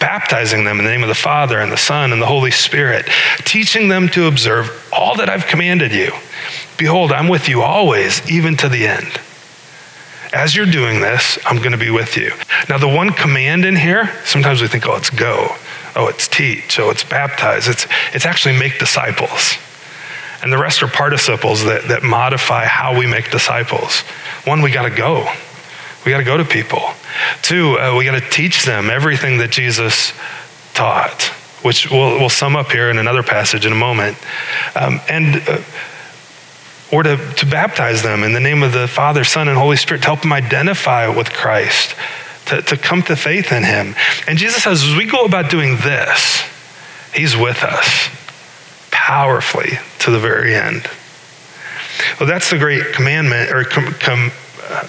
baptizing 0.00 0.64
them 0.64 0.78
in 0.78 0.86
the 0.86 0.90
name 0.90 1.02
of 1.02 1.08
the 1.08 1.14
Father 1.14 1.60
and 1.60 1.70
the 1.70 1.76
Son 1.76 2.12
and 2.12 2.22
the 2.22 2.26
Holy 2.26 2.50
Spirit, 2.50 3.06
teaching 3.44 3.88
them 3.88 4.08
to 4.08 4.26
observe 4.26 4.88
all 4.90 5.16
that 5.16 5.28
I've 5.28 5.46
commanded 5.46 5.92
you. 5.92 6.12
Behold, 6.78 7.12
I'm 7.12 7.28
with 7.28 7.46
you 7.46 7.60
always, 7.60 8.28
even 8.30 8.56
to 8.56 8.70
the 8.70 8.86
end. 8.86 9.20
As 10.32 10.56
you're 10.56 10.66
doing 10.66 11.02
this, 11.02 11.38
I'm 11.44 11.58
going 11.58 11.72
to 11.72 11.78
be 11.78 11.90
with 11.90 12.16
you. 12.16 12.32
Now, 12.70 12.78
the 12.78 12.88
one 12.88 13.10
command 13.10 13.66
in 13.66 13.76
here, 13.76 14.10
sometimes 14.24 14.62
we 14.62 14.68
think, 14.68 14.86
oh, 14.86 14.96
it's 14.96 15.10
go. 15.10 15.54
Oh, 15.98 16.06
it's 16.06 16.28
teach. 16.28 16.78
Oh, 16.78 16.90
it's 16.90 17.02
baptize. 17.02 17.66
It's, 17.66 17.86
it's 18.14 18.24
actually 18.24 18.56
make 18.56 18.78
disciples. 18.78 19.56
And 20.42 20.52
the 20.52 20.58
rest 20.58 20.82
are 20.84 20.88
participles 20.88 21.64
that, 21.64 21.88
that 21.88 22.04
modify 22.04 22.66
how 22.66 22.96
we 22.96 23.08
make 23.08 23.32
disciples. 23.32 24.00
One, 24.46 24.62
we 24.62 24.70
got 24.70 24.88
to 24.88 24.94
go. 24.94 25.28
We 26.06 26.12
got 26.12 26.18
to 26.18 26.24
go 26.24 26.36
to 26.36 26.44
people. 26.44 26.82
Two, 27.42 27.76
uh, 27.80 27.96
we 27.98 28.04
got 28.04 28.20
to 28.20 28.30
teach 28.30 28.64
them 28.64 28.90
everything 28.90 29.38
that 29.38 29.50
Jesus 29.50 30.12
taught, 30.72 31.20
which 31.62 31.90
we'll, 31.90 32.20
we'll 32.20 32.28
sum 32.28 32.54
up 32.54 32.70
here 32.70 32.90
in 32.90 32.98
another 32.98 33.24
passage 33.24 33.66
in 33.66 33.72
a 33.72 33.76
moment. 33.76 34.16
Um, 34.76 35.00
and 35.08 35.42
uh, 35.48 35.60
or 36.92 37.02
to, 37.02 37.16
to 37.34 37.46
baptize 37.46 38.02
them 38.02 38.22
in 38.22 38.32
the 38.32 38.40
name 38.40 38.62
of 38.62 38.72
the 38.72 38.86
Father, 38.86 39.24
Son, 39.24 39.48
and 39.48 39.58
Holy 39.58 39.76
Spirit 39.76 40.00
to 40.02 40.06
help 40.06 40.22
them 40.22 40.32
identify 40.32 41.08
with 41.08 41.30
Christ, 41.30 41.94
to, 42.48 42.62
to 42.62 42.76
come 42.76 43.02
to 43.02 43.16
faith 43.16 43.52
in 43.52 43.64
Him. 43.64 43.94
And 44.26 44.38
Jesus 44.38 44.62
says, 44.62 44.82
as 44.82 44.96
we 44.96 45.06
go 45.06 45.24
about 45.24 45.50
doing 45.50 45.76
this, 45.76 46.42
He's 47.14 47.36
with 47.36 47.62
us 47.62 48.08
powerfully 48.90 49.78
to 50.00 50.10
the 50.10 50.18
very 50.18 50.54
end. 50.54 50.88
Well, 52.20 52.28
that's 52.28 52.50
the 52.50 52.58
great 52.58 52.92
commandment 52.92 53.50
or 53.50 53.64
com, 53.64 53.92
com, 53.94 54.30
uh, 54.68 54.86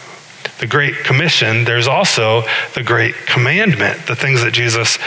the 0.59 0.67
Great 0.67 0.97
Commission, 0.97 1.63
there's 1.63 1.87
also 1.87 2.43
the 2.75 2.83
Great 2.83 3.15
Commandment, 3.25 4.05
the 4.07 4.15
things 4.15 4.43
that 4.43 4.51
Jesus, 4.51 4.99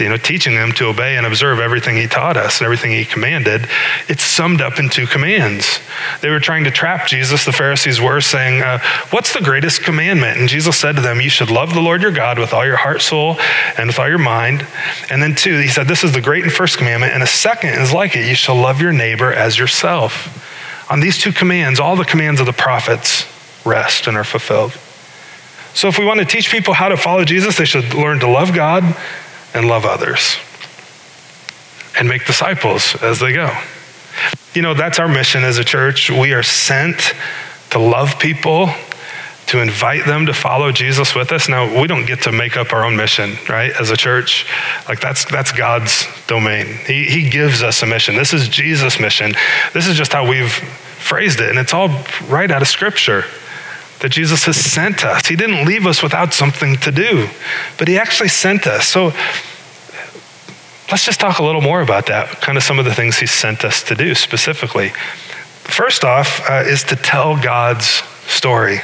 you 0.00 0.08
know, 0.08 0.16
teaching 0.16 0.54
them 0.54 0.72
to 0.72 0.86
obey 0.86 1.16
and 1.16 1.26
observe 1.26 1.60
everything 1.60 1.96
he 1.96 2.06
taught 2.06 2.36
us 2.36 2.58
and 2.58 2.64
everything 2.64 2.90
he 2.90 3.04
commanded. 3.04 3.68
It's 4.08 4.22
summed 4.22 4.60
up 4.60 4.78
in 4.78 4.88
two 4.88 5.06
commands. 5.06 5.80
They 6.20 6.30
were 6.30 6.40
trying 6.40 6.64
to 6.64 6.70
trap 6.70 7.06
Jesus, 7.06 7.44
the 7.44 7.52
Pharisees 7.52 8.00
were, 8.00 8.20
saying, 8.20 8.62
uh, 8.62 8.78
What's 9.10 9.32
the 9.32 9.40
greatest 9.40 9.82
commandment? 9.82 10.38
And 10.38 10.48
Jesus 10.48 10.76
said 10.76 10.96
to 10.96 11.02
them, 11.02 11.20
You 11.20 11.30
should 11.30 11.50
love 11.50 11.74
the 11.74 11.80
Lord 11.80 12.02
your 12.02 12.12
God 12.12 12.38
with 12.38 12.52
all 12.52 12.66
your 12.66 12.76
heart, 12.76 13.02
soul, 13.02 13.36
and 13.76 13.88
with 13.88 13.98
all 13.98 14.08
your 14.08 14.18
mind. 14.18 14.66
And 15.10 15.22
then, 15.22 15.34
two, 15.34 15.58
he 15.58 15.68
said, 15.68 15.86
This 15.86 16.04
is 16.04 16.12
the 16.12 16.20
great 16.20 16.44
and 16.44 16.52
first 16.52 16.78
commandment. 16.78 17.12
And 17.12 17.22
a 17.22 17.26
second 17.26 17.74
is 17.80 17.92
like 17.92 18.16
it 18.16 18.28
you 18.28 18.34
shall 18.34 18.56
love 18.56 18.80
your 18.80 18.92
neighbor 18.92 19.32
as 19.32 19.58
yourself. 19.58 20.46
On 20.90 21.00
these 21.00 21.18
two 21.18 21.32
commands, 21.32 21.78
all 21.78 21.96
the 21.96 22.04
commands 22.04 22.40
of 22.40 22.46
the 22.46 22.52
prophets 22.52 23.26
rest 23.64 24.06
and 24.06 24.16
are 24.16 24.24
fulfilled. 24.24 24.72
So, 25.72 25.86
if 25.88 25.98
we 25.98 26.04
want 26.04 26.18
to 26.18 26.26
teach 26.26 26.50
people 26.50 26.74
how 26.74 26.88
to 26.88 26.96
follow 26.96 27.24
Jesus, 27.24 27.56
they 27.56 27.64
should 27.64 27.94
learn 27.94 28.20
to 28.20 28.28
love 28.28 28.52
God 28.52 28.82
and 29.54 29.68
love 29.68 29.84
others 29.84 30.36
and 31.98 32.08
make 32.08 32.26
disciples 32.26 32.94
as 33.02 33.20
they 33.20 33.32
go. 33.32 33.50
You 34.54 34.62
know, 34.62 34.74
that's 34.74 34.98
our 34.98 35.08
mission 35.08 35.44
as 35.44 35.58
a 35.58 35.64
church. 35.64 36.10
We 36.10 36.32
are 36.32 36.42
sent 36.42 37.14
to 37.70 37.78
love 37.78 38.18
people, 38.18 38.68
to 39.46 39.60
invite 39.60 40.06
them 40.06 40.26
to 40.26 40.32
follow 40.32 40.72
Jesus 40.72 41.14
with 41.14 41.32
us. 41.32 41.48
Now, 41.48 41.80
we 41.80 41.86
don't 41.86 42.06
get 42.06 42.22
to 42.22 42.32
make 42.32 42.56
up 42.56 42.72
our 42.72 42.84
own 42.84 42.96
mission, 42.96 43.36
right, 43.48 43.72
as 43.80 43.90
a 43.90 43.96
church. 43.96 44.46
Like, 44.88 45.00
that's, 45.00 45.24
that's 45.24 45.52
God's 45.52 46.06
domain. 46.26 46.66
He, 46.86 47.04
he 47.04 47.28
gives 47.28 47.62
us 47.62 47.82
a 47.82 47.86
mission. 47.86 48.16
This 48.16 48.32
is 48.32 48.48
Jesus' 48.48 48.98
mission. 48.98 49.32
This 49.72 49.86
is 49.86 49.96
just 49.96 50.12
how 50.12 50.28
we've 50.28 50.52
phrased 50.52 51.40
it, 51.40 51.50
and 51.50 51.58
it's 51.58 51.74
all 51.74 51.88
right 52.28 52.50
out 52.50 52.62
of 52.62 52.68
Scripture 52.68 53.24
that 54.00 54.10
Jesus 54.10 54.44
has 54.44 54.56
sent 54.56 55.04
us. 55.04 55.26
He 55.26 55.36
didn't 55.36 55.66
leave 55.66 55.86
us 55.86 56.02
without 56.02 56.32
something 56.34 56.76
to 56.78 56.92
do, 56.92 57.28
but 57.78 57.88
He 57.88 57.98
actually 57.98 58.28
sent 58.28 58.66
us. 58.66 58.86
So, 58.86 59.12
let's 60.90 61.04
just 61.04 61.20
talk 61.20 61.38
a 61.38 61.44
little 61.44 61.60
more 61.60 61.80
about 61.80 62.06
that, 62.06 62.40
kind 62.40 62.58
of 62.58 62.64
some 62.64 62.78
of 62.78 62.84
the 62.84 62.94
things 62.94 63.18
He 63.18 63.26
sent 63.26 63.64
us 63.64 63.82
to 63.84 63.94
do 63.94 64.14
specifically. 64.14 64.90
First 65.64 66.04
off, 66.04 66.40
uh, 66.48 66.64
is 66.66 66.82
to 66.84 66.96
tell 66.96 67.40
God's 67.40 67.86
story 68.26 68.80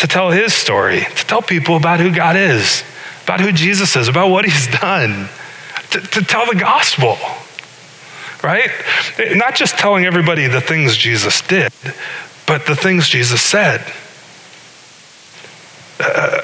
to 0.00 0.06
tell 0.06 0.30
his 0.30 0.54
story, 0.54 1.00
to 1.00 1.26
tell 1.26 1.42
people 1.42 1.76
about 1.76 2.00
who 2.00 2.10
God 2.10 2.34
is, 2.34 2.82
about 3.24 3.38
who 3.38 3.52
Jesus 3.52 3.96
is, 3.96 4.08
about 4.08 4.30
what 4.30 4.46
he's 4.46 4.66
done, 4.80 5.28
to, 5.90 6.00
to 6.00 6.24
tell 6.24 6.46
the 6.46 6.58
gospel, 6.58 7.18
right? 8.42 8.70
Not 9.36 9.54
just 9.54 9.76
telling 9.76 10.06
everybody 10.06 10.46
the 10.46 10.62
things 10.62 10.96
Jesus 10.96 11.42
did, 11.42 11.70
but 12.50 12.66
the 12.66 12.74
things 12.74 13.08
Jesus 13.08 13.40
said. 13.40 13.80
Uh, 16.00 16.40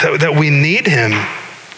that, 0.00 0.18
that 0.20 0.36
we 0.38 0.50
need 0.50 0.86
him 0.86 1.10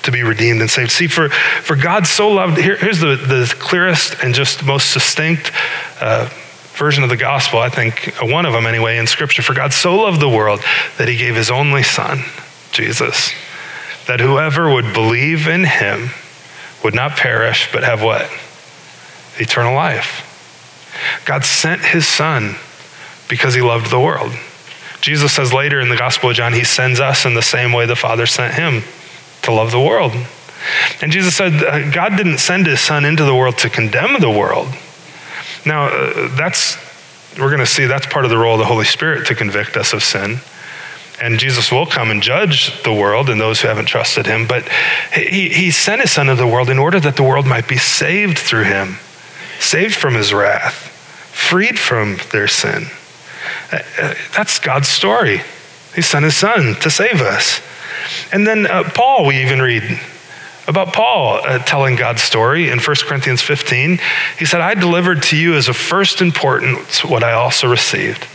to 0.03 0.13
be 0.13 0.23
redeemed 0.23 0.61
and 0.61 0.69
saved. 0.69 0.91
See, 0.91 1.07
for, 1.07 1.31
for 1.31 1.77
God 1.77 2.07
so 2.07 2.29
loved, 2.29 2.59
here, 2.59 2.77
here's 2.77 3.01
the, 3.01 3.17
the 3.17 3.55
clearest 3.59 4.23
and 4.23 4.35
just 4.35 4.63
most 4.67 4.93
succinct 4.93 5.51
uh, 5.99 6.29
version 6.75 7.05
of 7.05 7.09
the 7.09 7.17
gospel, 7.17 7.59
I 7.59 7.71
think, 7.71 8.15
one 8.21 8.45
of 8.45 8.53
them 8.53 8.67
anyway, 8.67 8.99
in 8.99 9.07
Scripture. 9.07 9.41
For 9.41 9.55
God 9.55 9.73
so 9.73 9.97
loved 9.97 10.21
the 10.21 10.29
world 10.29 10.61
that 10.99 11.09
he 11.09 11.17
gave 11.17 11.37
his 11.37 11.51
only 11.51 11.85
Son, 11.85 12.19
Jesus, 12.71 13.33
that 14.09 14.21
whoever 14.21 14.71
would 14.75 14.93
believe 14.93 15.49
in 15.49 15.65
him 15.65 16.11
would 16.85 16.95
not 16.95 17.13
perish, 17.13 17.73
but 17.73 17.83
have 17.83 18.03
what? 18.03 18.31
Eternal 19.39 19.75
life. 19.75 21.23
God 21.25 21.47
sent 21.47 21.81
his 21.81 22.07
Son 22.07 22.57
because 23.29 23.55
he 23.55 23.63
loved 23.63 23.91
the 23.91 24.01
world. 24.01 24.33
Jesus 25.01 25.33
says 25.33 25.53
later 25.53 25.81
in 25.81 25.89
the 25.89 25.97
Gospel 25.97 26.31
of 26.31 26.37
John, 26.37 26.53
he 26.53 26.65
sends 26.65 27.01
us 27.01 27.25
in 27.25 27.35
the 27.35 27.43
same 27.43 27.73
way 27.73 27.87
the 27.87 27.97
Father 27.97 28.27
sent 28.27 28.55
him 28.55 28.83
to 29.43 29.53
love 29.53 29.71
the 29.71 29.81
world. 29.81 30.13
And 31.01 31.13
Jesus 31.13 31.37
said, 31.37 31.53
uh, 31.63 31.91
God 31.91 32.17
didn't 32.17 32.39
send 32.39 32.67
his 32.67 32.81
Son 32.81 33.05
into 33.05 33.25
the 33.25 33.35
world 33.35 33.59
to 33.59 33.71
condemn 33.71 34.21
the 34.21 34.31
world 34.31 34.69
now, 35.67 35.87
uh, 35.87 36.29
that's, 36.37 36.79
we're 37.37 37.49
going 37.49 37.59
to 37.59 37.67
see 37.67 37.87
that's 37.87 38.07
part 38.07 38.25
of 38.25 38.31
the 38.31 38.39
role 38.39 38.55
of 38.55 38.61
the 38.61 38.67
Holy 38.67 38.85
Spirit 38.85 39.27
to 39.27 39.35
convict 39.35 39.77
us 39.77 39.93
of 39.93 40.03
sin. 40.03 40.39
And 41.21 41.41
Jesus 41.41 41.73
will 41.73 41.87
come 41.87 42.11
and 42.11 42.23
judge 42.23 42.83
the 42.85 42.93
world 42.93 43.29
and 43.29 43.41
those 43.41 43.61
who 43.61 43.69
haven't 43.69 43.87
trusted 43.87 44.27
him. 44.27 44.47
But 44.47 44.69
he, 45.13 45.49
he 45.49 45.71
sent 45.71 46.03
his 46.03 46.13
son 46.13 46.29
into 46.29 46.43
the 46.43 46.49
world 46.49 46.71
in 46.71 46.79
order 46.79 47.01
that 47.01 47.17
the 47.17 47.23
world 47.23 47.47
might 47.47 47.67
be 47.67 47.79
saved 47.79 48.39
through 48.39 48.65
him, 48.65 48.99
saved 49.59 49.95
from 49.95 50.15
his 50.15 50.33
wrath, 50.33 50.75
freed 51.35 51.79
from 51.79 52.19
their 52.33 52.47
sin. 52.47 52.87
That's 54.37 54.59
God's 54.59 54.89
story. 54.89 55.43
He 55.95 56.03
sent 56.03 56.25
his 56.25 56.37
son 56.37 56.75
to 56.81 56.91
save 56.91 57.21
us. 57.23 57.61
And 58.33 58.47
then 58.47 58.67
uh, 58.67 58.91
Paul, 58.95 59.27
we 59.27 59.43
even 59.43 59.61
read 59.61 60.01
about 60.69 60.93
Paul 60.93 61.41
uh, 61.45 61.59
telling 61.61 61.97
God's 61.97 62.23
story 62.23 62.71
in 62.71 62.79
1 62.79 62.97
Corinthians 63.07 63.41
15. 63.41 63.99
He 64.39 64.45
said, 64.45 64.61
I 64.61 64.75
delivered 64.75 65.23
to 65.25 65.37
you 65.37 65.55
as 65.55 65.69
a 65.69 65.75
first 65.75 66.21
importance 66.21 67.05
what 67.05 67.23
I 67.23 67.33
also 67.33 67.69
received 67.69 68.27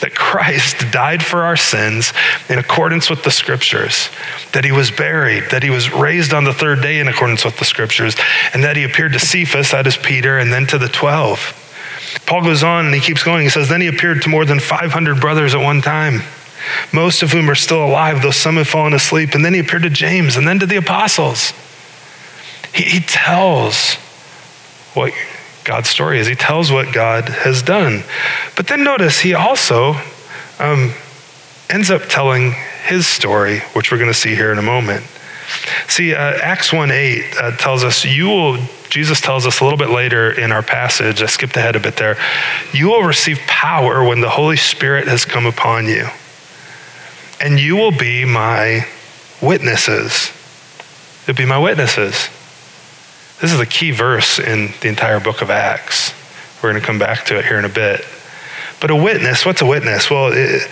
that 0.00 0.14
Christ 0.14 0.90
died 0.90 1.24
for 1.24 1.42
our 1.42 1.56
sins 1.56 2.12
in 2.48 2.58
accordance 2.58 3.10
with 3.10 3.24
the 3.24 3.30
scriptures, 3.30 4.08
that 4.52 4.64
he 4.64 4.72
was 4.72 4.90
buried, 4.90 5.44
that 5.50 5.62
he 5.62 5.70
was 5.70 5.92
raised 5.92 6.32
on 6.32 6.44
the 6.44 6.52
third 6.52 6.82
day 6.82 7.00
in 7.00 7.08
accordance 7.08 7.44
with 7.44 7.58
the 7.58 7.64
scriptures, 7.64 8.16
and 8.54 8.62
that 8.64 8.76
he 8.76 8.84
appeared 8.84 9.12
to 9.12 9.18
Cephas, 9.18 9.72
that 9.72 9.86
is 9.86 9.96
Peter, 9.96 10.38
and 10.38 10.52
then 10.52 10.66
to 10.66 10.78
the 10.78 10.88
12. 10.88 11.65
Paul 12.24 12.42
goes 12.42 12.62
on 12.62 12.86
and 12.86 12.94
he 12.94 13.00
keeps 13.00 13.22
going. 13.22 13.42
He 13.42 13.50
says, 13.50 13.68
Then 13.68 13.80
he 13.80 13.88
appeared 13.88 14.22
to 14.22 14.28
more 14.28 14.44
than 14.44 14.60
500 14.60 15.20
brothers 15.20 15.54
at 15.54 15.62
one 15.62 15.82
time 15.82 16.22
most 16.92 17.22
of 17.22 17.32
whom 17.32 17.50
are 17.50 17.54
still 17.54 17.84
alive, 17.84 18.22
though 18.22 18.30
some 18.30 18.56
have 18.56 18.68
fallen 18.68 18.92
asleep. 18.92 19.34
And 19.34 19.44
then 19.44 19.54
he 19.54 19.60
appeared 19.60 19.82
to 19.82 19.90
James 19.90 20.36
and 20.36 20.46
then 20.46 20.58
to 20.60 20.66
the 20.66 20.76
apostles. 20.76 21.52
He, 22.74 22.84
he 22.84 23.00
tells 23.00 23.94
what 24.94 25.12
God's 25.64 25.88
story 25.88 26.18
is, 26.20 26.26
he 26.26 26.34
tells 26.34 26.70
what 26.70 26.92
God 26.92 27.28
has 27.28 27.62
done. 27.62 28.04
But 28.56 28.68
then 28.68 28.84
notice 28.84 29.20
he 29.20 29.34
also 29.34 29.94
um, 30.58 30.92
ends 31.68 31.90
up 31.90 32.02
telling 32.08 32.54
his 32.86 33.06
story, 33.06 33.60
which 33.72 33.90
we're 33.90 33.98
going 33.98 34.10
to 34.10 34.14
see 34.14 34.34
here 34.34 34.52
in 34.52 34.58
a 34.58 34.62
moment. 34.62 35.04
See, 35.88 36.14
uh, 36.14 36.18
Acts 36.18 36.72
1 36.72 36.90
8 36.90 37.34
uh, 37.40 37.56
tells 37.56 37.84
us, 37.84 38.04
You 38.04 38.26
will, 38.26 38.58
Jesus 38.88 39.20
tells 39.20 39.46
us 39.46 39.60
a 39.60 39.64
little 39.64 39.78
bit 39.78 39.90
later 39.90 40.30
in 40.30 40.52
our 40.52 40.62
passage, 40.62 41.22
I 41.22 41.26
skipped 41.26 41.56
ahead 41.56 41.76
a 41.76 41.80
bit 41.80 41.96
there, 41.96 42.16
you 42.72 42.88
will 42.88 43.02
receive 43.02 43.38
power 43.46 44.04
when 44.04 44.20
the 44.20 44.30
Holy 44.30 44.56
Spirit 44.56 45.06
has 45.08 45.24
come 45.24 45.46
upon 45.46 45.86
you. 45.86 46.08
And 47.40 47.60
you 47.60 47.76
will 47.76 47.96
be 47.96 48.24
my 48.24 48.86
witnesses. 49.42 50.32
You'll 51.26 51.36
be 51.36 51.44
my 51.44 51.58
witnesses. 51.58 52.28
This 53.40 53.52
is 53.52 53.60
a 53.60 53.66
key 53.66 53.90
verse 53.90 54.38
in 54.38 54.72
the 54.80 54.88
entire 54.88 55.20
book 55.20 55.42
of 55.42 55.50
Acts. 55.50 56.14
We're 56.62 56.70
going 56.70 56.80
to 56.80 56.86
come 56.86 56.98
back 56.98 57.26
to 57.26 57.38
it 57.38 57.44
here 57.44 57.58
in 57.58 57.66
a 57.66 57.70
bit. 57.70 58.04
But 58.80 58.90
a 58.90 58.96
witness, 58.96 59.44
what's 59.44 59.60
a 59.60 59.66
witness? 59.66 60.10
Well, 60.10 60.32
it, 60.32 60.68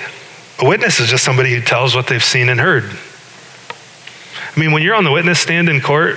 a 0.60 0.66
witness 0.66 1.00
is 1.00 1.08
just 1.08 1.24
somebody 1.24 1.54
who 1.54 1.60
tells 1.60 1.94
what 1.94 2.06
they've 2.06 2.24
seen 2.24 2.48
and 2.48 2.58
heard. 2.58 2.84
I 4.54 4.60
mean, 4.60 4.72
when 4.72 4.82
you're 4.82 4.94
on 4.94 5.04
the 5.04 5.12
witness 5.12 5.40
stand 5.40 5.68
in 5.68 5.80
court, 5.80 6.16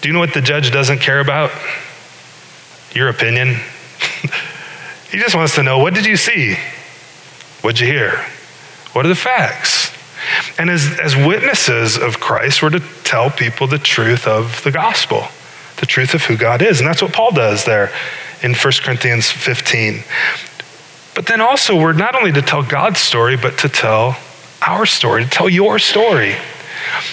do 0.00 0.08
you 0.08 0.12
know 0.12 0.18
what 0.18 0.34
the 0.34 0.40
judge 0.40 0.70
doesn't 0.72 0.98
care 0.98 1.20
about? 1.20 1.50
Your 2.92 3.08
opinion. 3.08 3.48
he 5.10 5.18
just 5.18 5.34
wants 5.34 5.54
to 5.54 5.62
know 5.62 5.78
what 5.78 5.94
did 5.94 6.06
you 6.06 6.16
see? 6.16 6.56
What'd 7.62 7.80
you 7.80 7.86
hear? 7.86 8.24
What 8.92 9.04
are 9.04 9.08
the 9.08 9.14
facts? 9.14 9.92
And 10.58 10.70
as, 10.70 10.98
as 11.00 11.16
witnesses 11.16 11.96
of 11.96 12.20
Christ, 12.20 12.62
we're 12.62 12.70
to 12.70 12.82
tell 13.04 13.30
people 13.30 13.66
the 13.66 13.78
truth 13.78 14.26
of 14.26 14.62
the 14.64 14.70
gospel 14.70 15.28
the 15.76 15.86
truth 15.86 16.14
of 16.14 16.22
who 16.24 16.36
God 16.36 16.62
is. 16.62 16.80
And 16.80 16.88
that's 16.88 17.02
what 17.02 17.12
Paul 17.12 17.32
does 17.32 17.64
there 17.64 17.92
in 18.42 18.54
1 18.54 18.72
Corinthians 18.82 19.30
15. 19.30 20.02
But 21.14 21.26
then 21.26 21.40
also, 21.40 21.78
we're 21.78 21.92
not 21.92 22.14
only 22.14 22.32
to 22.32 22.42
tell 22.42 22.62
God's 22.62 23.00
story, 23.00 23.36
but 23.36 23.58
to 23.58 23.68
tell 23.68 24.16
our 24.66 24.86
story, 24.86 25.24
to 25.24 25.30
tell 25.30 25.48
your 25.48 25.78
story. 25.78 26.36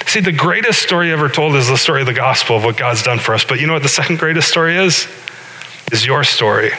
See, 0.07 0.19
the 0.19 0.31
greatest 0.31 0.81
story 0.81 1.11
ever 1.11 1.29
told 1.29 1.55
is 1.55 1.67
the 1.67 1.77
story 1.77 2.01
of 2.01 2.07
the 2.07 2.13
gospel 2.13 2.57
of 2.57 2.63
what 2.63 2.77
God's 2.77 3.03
done 3.03 3.19
for 3.19 3.33
us. 3.33 3.45
But 3.45 3.59
you 3.59 3.67
know 3.67 3.73
what 3.73 3.83
the 3.83 3.89
second 3.89 4.19
greatest 4.19 4.49
story 4.49 4.77
is? 4.77 5.07
Is 5.91 6.05
your 6.05 6.23
story 6.23 6.71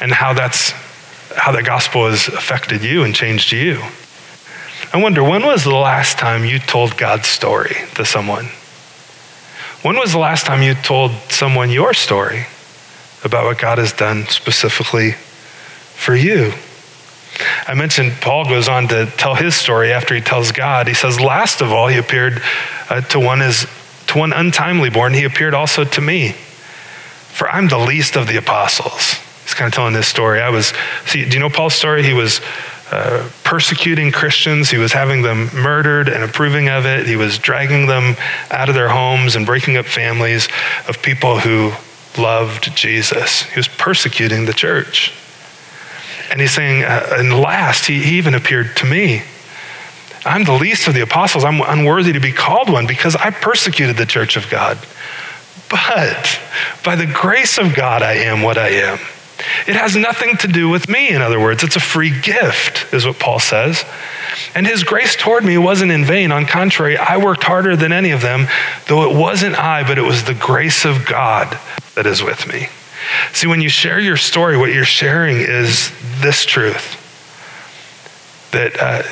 and 0.00 0.12
how 0.12 0.32
that's 0.32 0.72
how 1.36 1.52
that 1.52 1.64
gospel 1.64 2.08
has 2.08 2.28
affected 2.28 2.82
you 2.82 3.04
and 3.04 3.14
changed 3.14 3.52
you. 3.52 3.82
I 4.92 5.00
wonder 5.00 5.22
when 5.22 5.44
was 5.44 5.64
the 5.64 5.74
last 5.74 6.18
time 6.18 6.44
you 6.44 6.58
told 6.58 6.96
God's 6.96 7.28
story 7.28 7.76
to 7.94 8.04
someone? 8.04 8.46
When 9.82 9.96
was 9.96 10.12
the 10.12 10.18
last 10.18 10.46
time 10.46 10.62
you 10.62 10.74
told 10.74 11.12
someone 11.28 11.70
your 11.70 11.94
story 11.94 12.46
about 13.24 13.44
what 13.44 13.58
God 13.58 13.78
has 13.78 13.92
done 13.92 14.26
specifically 14.26 15.12
for 15.12 16.16
you? 16.16 16.52
I 17.66 17.74
mentioned 17.74 18.12
Paul 18.20 18.44
goes 18.44 18.68
on 18.68 18.88
to 18.88 19.06
tell 19.16 19.34
his 19.34 19.54
story 19.54 19.92
after 19.92 20.14
he 20.14 20.20
tells 20.20 20.52
God. 20.52 20.88
He 20.88 20.94
says, 20.94 21.20
Last 21.20 21.60
of 21.60 21.72
all, 21.72 21.88
he 21.88 21.98
appeared 21.98 22.42
uh, 22.88 23.00
to, 23.02 23.20
one 23.20 23.42
as, 23.42 23.66
to 24.08 24.18
one 24.18 24.32
untimely 24.32 24.90
born. 24.90 25.12
He 25.14 25.24
appeared 25.24 25.54
also 25.54 25.84
to 25.84 26.00
me. 26.00 26.32
For 26.32 27.50
I'm 27.50 27.68
the 27.68 27.78
least 27.78 28.16
of 28.16 28.26
the 28.26 28.36
apostles. 28.36 29.14
He's 29.42 29.54
kind 29.54 29.68
of 29.68 29.74
telling 29.74 29.92
this 29.92 30.08
story. 30.08 30.40
I 30.40 30.48
was, 30.48 30.72
see, 31.04 31.24
do 31.24 31.34
you 31.34 31.40
know 31.40 31.50
Paul's 31.50 31.74
story? 31.74 32.02
He 32.02 32.14
was 32.14 32.40
uh, 32.90 33.28
persecuting 33.44 34.12
Christians. 34.12 34.70
He 34.70 34.78
was 34.78 34.92
having 34.92 35.22
them 35.22 35.50
murdered 35.52 36.08
and 36.08 36.22
approving 36.22 36.68
of 36.68 36.86
it. 36.86 37.06
He 37.06 37.16
was 37.16 37.38
dragging 37.38 37.86
them 37.86 38.16
out 38.50 38.68
of 38.68 38.74
their 38.74 38.88
homes 38.88 39.36
and 39.36 39.44
breaking 39.44 39.76
up 39.76 39.86
families 39.86 40.48
of 40.88 41.02
people 41.02 41.38
who 41.38 41.72
loved 42.16 42.74
Jesus. 42.76 43.42
He 43.42 43.58
was 43.58 43.68
persecuting 43.68 44.46
the 44.46 44.52
church. 44.52 45.12
And 46.30 46.40
he's 46.40 46.52
saying, 46.52 46.84
uh, 46.84 47.16
and 47.18 47.40
last, 47.40 47.86
he, 47.86 48.02
he 48.02 48.18
even 48.18 48.34
appeared 48.34 48.76
to 48.76 48.86
me. 48.86 49.22
I'm 50.24 50.44
the 50.44 50.52
least 50.52 50.88
of 50.88 50.94
the 50.94 51.02
apostles. 51.02 51.44
I'm 51.44 51.60
unworthy 51.60 52.12
to 52.12 52.20
be 52.20 52.32
called 52.32 52.68
one 52.68 52.86
because 52.86 53.14
I 53.14 53.30
persecuted 53.30 53.96
the 53.96 54.06
church 54.06 54.36
of 54.36 54.50
God. 54.50 54.78
But 55.68 56.40
by 56.84 56.96
the 56.96 57.06
grace 57.06 57.58
of 57.58 57.74
God, 57.74 58.02
I 58.02 58.14
am 58.14 58.42
what 58.42 58.58
I 58.58 58.68
am. 58.68 58.98
It 59.66 59.76
has 59.76 59.94
nothing 59.94 60.36
to 60.38 60.48
do 60.48 60.68
with 60.68 60.88
me, 60.88 61.10
in 61.10 61.20
other 61.22 61.38
words. 61.38 61.62
It's 61.62 61.76
a 61.76 61.80
free 61.80 62.10
gift, 62.20 62.92
is 62.92 63.06
what 63.06 63.18
Paul 63.18 63.38
says. 63.38 63.84
And 64.54 64.66
his 64.66 64.82
grace 64.82 65.14
toward 65.14 65.44
me 65.44 65.58
wasn't 65.58 65.92
in 65.92 66.04
vain. 66.04 66.32
On 66.32 66.46
contrary, 66.46 66.96
I 66.96 67.18
worked 67.18 67.44
harder 67.44 67.76
than 67.76 67.92
any 67.92 68.10
of 68.10 68.22
them, 68.22 68.46
though 68.88 69.10
it 69.10 69.16
wasn't 69.16 69.56
I, 69.56 69.86
but 69.86 69.98
it 69.98 70.02
was 70.02 70.24
the 70.24 70.34
grace 70.34 70.84
of 70.84 71.06
God 71.06 71.58
that 71.94 72.06
is 72.06 72.22
with 72.22 72.46
me. 72.46 72.68
See, 73.32 73.46
when 73.46 73.60
you 73.60 73.68
share 73.68 73.98
your 73.98 74.16
story, 74.16 74.56
what 74.56 74.72
you're 74.72 74.84
sharing 74.84 75.38
is 75.38 75.92
this 76.20 76.44
truth 76.44 77.02
that 78.52 78.80
uh, 78.80 79.02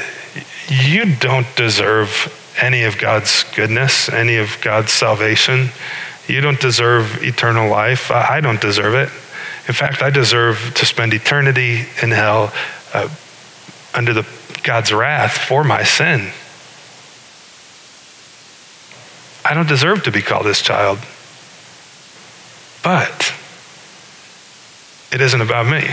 you 0.69 1.17
don't 1.17 1.47
deserve 1.57 2.33
any 2.61 2.85
of 2.85 2.99
God's 2.99 3.45
goodness, 3.55 4.09
any 4.09 4.37
of 4.37 4.57
God's 4.63 4.93
salvation. 4.93 5.69
You 6.29 6.41
don't 6.41 6.61
deserve 6.61 7.23
eternal 7.23 7.69
life. 7.69 8.11
I 8.11 8.41
don't 8.41 8.61
deserve 8.61 8.95
it. 8.95 9.11
In 9.69 9.75
fact, 9.75 10.03
I 10.03 10.11
deserve 10.11 10.73
to 10.77 10.87
spend 10.87 11.13
eternity 11.15 11.85
in 12.03 12.11
hell 12.11 12.53
uh, 12.93 13.09
under 13.95 14.13
the, 14.13 14.27
God's 14.63 14.93
wrath 14.93 15.37
for 15.37 15.65
my 15.65 15.83
sin. 15.85 16.33
I 19.45 19.53
don't 19.55 19.69
deserve 19.69 20.05
to 20.05 20.13
be 20.13 20.23
called 20.23 20.47
his 20.47 20.63
child. 20.63 20.99
But 22.83 23.35
it 25.15 25.21
isn't 25.21 25.41
about 25.41 25.67
me. 25.67 25.89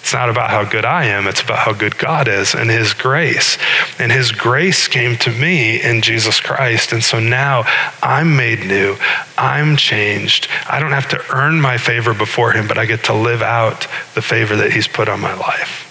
It's 0.00 0.12
not 0.12 0.30
about 0.30 0.50
how 0.50 0.62
good 0.62 0.84
I 0.84 1.06
am, 1.06 1.26
it's 1.26 1.42
about 1.42 1.58
how 1.58 1.72
good 1.72 1.98
God 1.98 2.28
is 2.28 2.54
and 2.54 2.70
His 2.70 2.94
grace. 2.94 3.58
And 3.98 4.12
His 4.12 4.30
grace 4.30 4.86
came 4.86 5.16
to 5.18 5.30
me 5.30 5.82
in 5.82 6.00
Jesus 6.00 6.38
Christ. 6.38 6.92
And 6.92 7.02
so 7.02 7.18
now 7.18 7.64
I'm 8.00 8.36
made 8.36 8.60
new, 8.60 8.96
I'm 9.36 9.76
changed. 9.76 10.46
I 10.70 10.78
don't 10.78 10.92
have 10.92 11.08
to 11.08 11.20
earn 11.34 11.60
my 11.60 11.76
favor 11.76 12.14
before 12.14 12.52
Him, 12.52 12.68
but 12.68 12.78
I 12.78 12.86
get 12.86 13.02
to 13.06 13.14
live 13.14 13.42
out 13.42 13.88
the 14.14 14.22
favor 14.22 14.54
that 14.54 14.70
He's 14.70 14.86
put 14.86 15.08
on 15.08 15.18
my 15.18 15.34
life. 15.34 15.85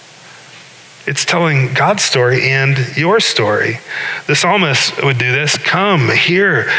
It's 1.08 1.24
telling 1.24 1.74
God's 1.74 2.04
story 2.04 2.50
and 2.50 2.78
your 2.98 3.20
story. 3.20 3.80
The 4.26 4.36
psalmist 4.36 5.04
would 5.04 5.20
do 5.20 5.32
this 5.32 5.56
Come, 5.58 6.10
hear, 6.10 6.72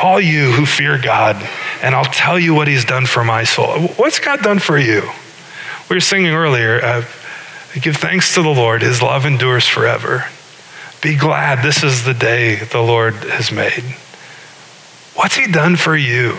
all 0.00 0.20
you 0.20 0.52
who 0.52 0.66
fear 0.66 0.98
God, 0.98 1.36
and 1.82 1.94
I'll 1.94 2.04
tell 2.04 2.38
you 2.38 2.54
what 2.54 2.68
He's 2.68 2.84
done 2.84 3.06
for 3.06 3.24
my 3.24 3.44
soul. 3.44 3.88
What's 3.96 4.18
God 4.18 4.42
done 4.42 4.58
for 4.58 4.78
you? 4.78 5.02
We 5.88 5.96
were 5.96 6.00
singing 6.00 6.34
earlier, 6.34 6.80
uh, 6.84 7.04
give 7.80 7.96
thanks 7.96 8.34
to 8.34 8.42
the 8.42 8.48
Lord, 8.48 8.82
his 8.82 9.00
love 9.00 9.24
endures 9.24 9.66
forever. 9.66 10.26
Be 11.02 11.16
glad 11.16 11.64
this 11.64 11.82
is 11.82 12.04
the 12.04 12.14
day 12.14 12.56
the 12.56 12.80
Lord 12.80 13.14
has 13.14 13.50
made. 13.50 13.82
What's 15.14 15.36
he 15.36 15.50
done 15.50 15.76
for 15.76 15.96
you? 15.96 16.38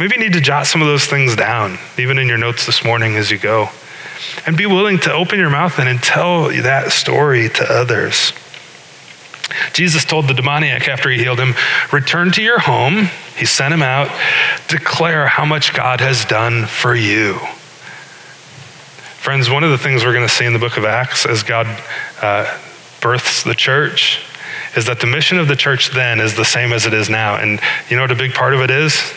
Maybe 0.00 0.16
you 0.16 0.20
need 0.20 0.32
to 0.32 0.40
jot 0.40 0.66
some 0.66 0.82
of 0.82 0.88
those 0.88 1.04
things 1.04 1.36
down, 1.36 1.78
even 1.98 2.18
in 2.18 2.26
your 2.26 2.38
notes 2.38 2.66
this 2.66 2.84
morning 2.84 3.16
as 3.16 3.30
you 3.30 3.38
go. 3.38 3.68
And 4.46 4.56
be 4.56 4.66
willing 4.66 4.98
to 5.00 5.12
open 5.12 5.38
your 5.38 5.50
mouth 5.50 5.78
and 5.78 6.02
tell 6.02 6.48
that 6.48 6.92
story 6.92 7.48
to 7.48 7.64
others. 7.64 8.32
Jesus 9.72 10.04
told 10.04 10.28
the 10.28 10.34
demoniac 10.34 10.88
after 10.88 11.10
he 11.10 11.18
healed 11.18 11.38
him, 11.38 11.54
Return 11.92 12.30
to 12.32 12.42
your 12.42 12.58
home. 12.58 13.08
He 13.36 13.46
sent 13.46 13.72
him 13.72 13.82
out, 13.82 14.10
declare 14.68 15.26
how 15.26 15.44
much 15.44 15.74
God 15.74 16.00
has 16.00 16.24
done 16.24 16.66
for 16.66 16.94
you. 16.94 17.34
Friends, 19.18 19.48
one 19.48 19.62
of 19.62 19.70
the 19.70 19.78
things 19.78 20.04
we're 20.04 20.12
going 20.12 20.26
to 20.26 20.34
see 20.34 20.44
in 20.44 20.52
the 20.52 20.58
book 20.58 20.76
of 20.76 20.84
Acts 20.84 21.26
as 21.26 21.42
God 21.42 21.66
uh, 22.20 22.58
births 23.00 23.42
the 23.42 23.54
church 23.54 24.20
is 24.76 24.86
that 24.86 25.00
the 25.00 25.06
mission 25.06 25.38
of 25.38 25.48
the 25.48 25.56
church 25.56 25.90
then 25.90 26.20
is 26.20 26.34
the 26.34 26.44
same 26.44 26.72
as 26.72 26.86
it 26.86 26.94
is 26.94 27.08
now. 27.08 27.36
And 27.36 27.60
you 27.88 27.96
know 27.96 28.02
what 28.02 28.10
a 28.10 28.16
big 28.16 28.32
part 28.32 28.54
of 28.54 28.60
it 28.60 28.70
is? 28.70 29.12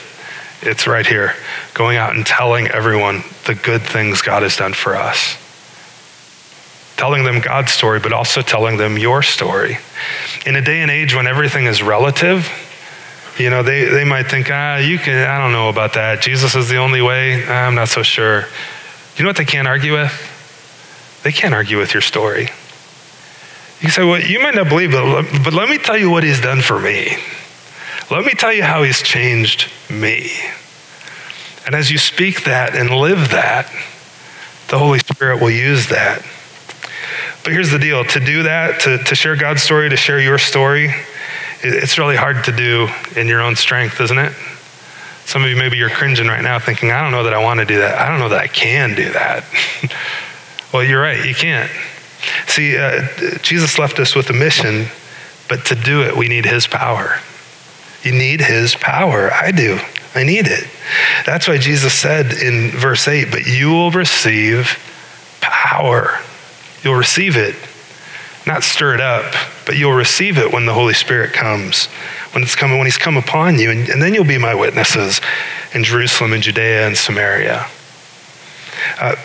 It's 0.66 0.88
right 0.88 1.06
here 1.06 1.34
going 1.74 1.98
out 1.98 2.16
and 2.16 2.26
telling 2.26 2.68
everyone 2.68 3.24
the 3.46 3.56
good 3.56 3.82
things 3.82 4.22
God 4.22 4.44
has 4.44 4.58
done 4.58 4.74
for 4.74 4.96
us. 4.96 5.38
Telling 6.98 7.24
them 7.24 7.42
God's 7.42 7.72
story, 7.72 8.00
but 8.00 8.14
also 8.14 8.42
telling 8.42 8.78
them 8.78 8.98
your 8.98 9.22
story. 9.22 9.78
In 10.46 10.56
a 10.56 10.62
day 10.62 10.82
and 10.82 10.90
age 10.90 11.14
when 11.14 11.28
everything 11.28 11.66
is 11.66 11.84
relative, 11.84 12.50
you 13.38 13.50
know, 13.50 13.64
they, 13.64 13.86
they 13.86 14.06
might 14.06 14.28
think, 14.28 14.48
ah, 14.50 14.78
you 14.78 14.98
can, 14.98 15.28
I 15.28 15.38
don't 15.38 15.52
know 15.52 15.70
about 15.70 15.94
that. 15.94 16.22
Jesus 16.22 16.56
is 16.56 16.70
the 16.70 16.78
only 16.78 17.02
way. 17.02 17.46
I'm 17.46 17.76
not 17.76 17.90
so 17.90 18.02
sure. 18.02 18.46
You 19.18 19.24
know 19.24 19.30
what 19.30 19.38
they 19.38 19.46
can't 19.46 19.68
argue 19.68 19.94
with? 19.94 21.22
They 21.24 21.32
can't 21.32 21.54
argue 21.54 21.78
with 21.78 21.94
your 21.94 22.02
story. 22.02 22.50
You 23.82 23.90
say, 23.90 24.04
well, 24.04 24.22
you 24.22 24.40
might 24.40 24.56
not 24.56 24.70
believe 24.70 24.94
it, 24.94 25.44
but 25.44 25.54
let 25.54 25.70
me 25.70 25.78
tell 25.78 25.98
you 25.98 26.10
what 26.10 26.24
he's 26.24 26.40
done 26.40 26.62
for 26.62 26.80
me. 26.80 27.18
Let 28.12 28.26
me 28.26 28.34
tell 28.34 28.54
you 28.54 28.64
how 28.64 28.84
he's 28.84 29.02
changed 29.02 29.72
me. 29.90 30.32
And 31.66 31.74
as 31.74 31.90
you 31.90 31.98
speak 31.98 32.44
that 32.44 32.76
and 32.76 32.90
live 32.92 33.30
that, 33.30 33.68
the 34.68 34.78
Holy 34.78 35.00
Spirit 35.00 35.42
will 35.42 35.50
use 35.50 35.88
that. 35.90 36.22
But 37.44 37.54
here's 37.54 37.72
the 37.72 37.80
deal 37.80 38.04
to 38.06 38.20
do 38.20 38.44
that, 38.44 38.82
to, 38.82 38.98
to 39.00 39.16
share 39.16 39.36
God's 39.36 39.64
story, 39.64 39.90
to 39.90 39.98
share 39.98 40.20
your 40.20 40.38
story, 40.38 40.94
it's 41.68 41.98
really 41.98 42.16
hard 42.16 42.44
to 42.46 42.52
do 42.52 42.88
in 43.16 43.28
your 43.28 43.42
own 43.42 43.56
strength, 43.56 44.00
isn't 44.00 44.18
it? 44.18 44.34
Some 45.26 45.44
of 45.44 45.50
you, 45.50 45.56
maybe 45.56 45.78
you're 45.78 45.90
cringing 45.90 46.28
right 46.28 46.44
now 46.44 46.60
thinking, 46.60 46.92
I 46.92 47.02
don't 47.02 47.12
know 47.12 47.24
that 47.24 47.34
I 47.34 47.44
want 47.44 47.60
to 47.60 47.66
do 47.66 47.80
that. 47.80 47.98
I 47.98 48.08
don't 48.08 48.20
know 48.20 48.30
that 48.30 48.40
I 48.40 48.48
can 48.48 48.94
do 48.94 49.12
that. 49.14 49.44
well, 50.74 50.84
you're 50.84 51.02
right, 51.02 51.26
you 51.26 51.34
can't. 51.34 51.72
See, 52.48 52.78
uh, 52.78 53.08
Jesus 53.42 53.80
left 53.80 54.00
us 54.00 54.16
with 54.16 54.30
a 54.30 54.34
mission, 54.34 54.88
but 55.50 55.66
to 55.66 55.76
do 55.76 56.04
it, 56.04 56.16
we 56.16 56.28
need 56.28 56.46
His 56.46 56.68
power. 56.68 57.20
You 58.06 58.14
need 58.14 58.42
His 58.42 58.76
power. 58.76 59.32
I 59.32 59.52
do. 59.52 59.80
I 60.14 60.24
need 60.24 60.48
it. 60.48 60.70
That's 61.26 61.48
why 61.48 61.58
Jesus 61.58 61.94
said 61.94 62.32
in 62.32 62.72
verse 62.72 63.08
8, 63.08 63.32
but 63.32 63.46
you 63.46 63.72
will 63.72 63.92
receive 63.92 64.80
power. 65.42 66.20
You'll 66.84 66.96
receive 66.96 67.36
it. 67.36 67.56
Not 68.48 68.64
stir 68.64 68.94
it 68.94 69.02
up, 69.02 69.34
but 69.66 69.76
you'll 69.76 69.94
receive 69.94 70.38
it 70.38 70.54
when 70.54 70.66
the 70.66 70.74
Holy 70.74 70.94
Spirit 70.94 71.34
comes 71.34 71.90
when 72.36 72.44
it's 72.44 72.56
coming, 72.56 72.78
when 72.78 72.86
he's 72.86 72.98
come 72.98 73.16
upon 73.16 73.58
you, 73.58 73.72
and, 73.72 73.88
and 73.88 74.02
then 74.02 74.14
you'll 74.14 74.26
be 74.26 74.38
my 74.38 74.54
witnesses 74.54 75.22
in 75.74 75.86
Jerusalem 75.86 76.34
and 76.34 76.44
Judea 76.44 76.86
and 76.86 76.98
Samaria. 76.98 77.66
Uh, 79.00 79.16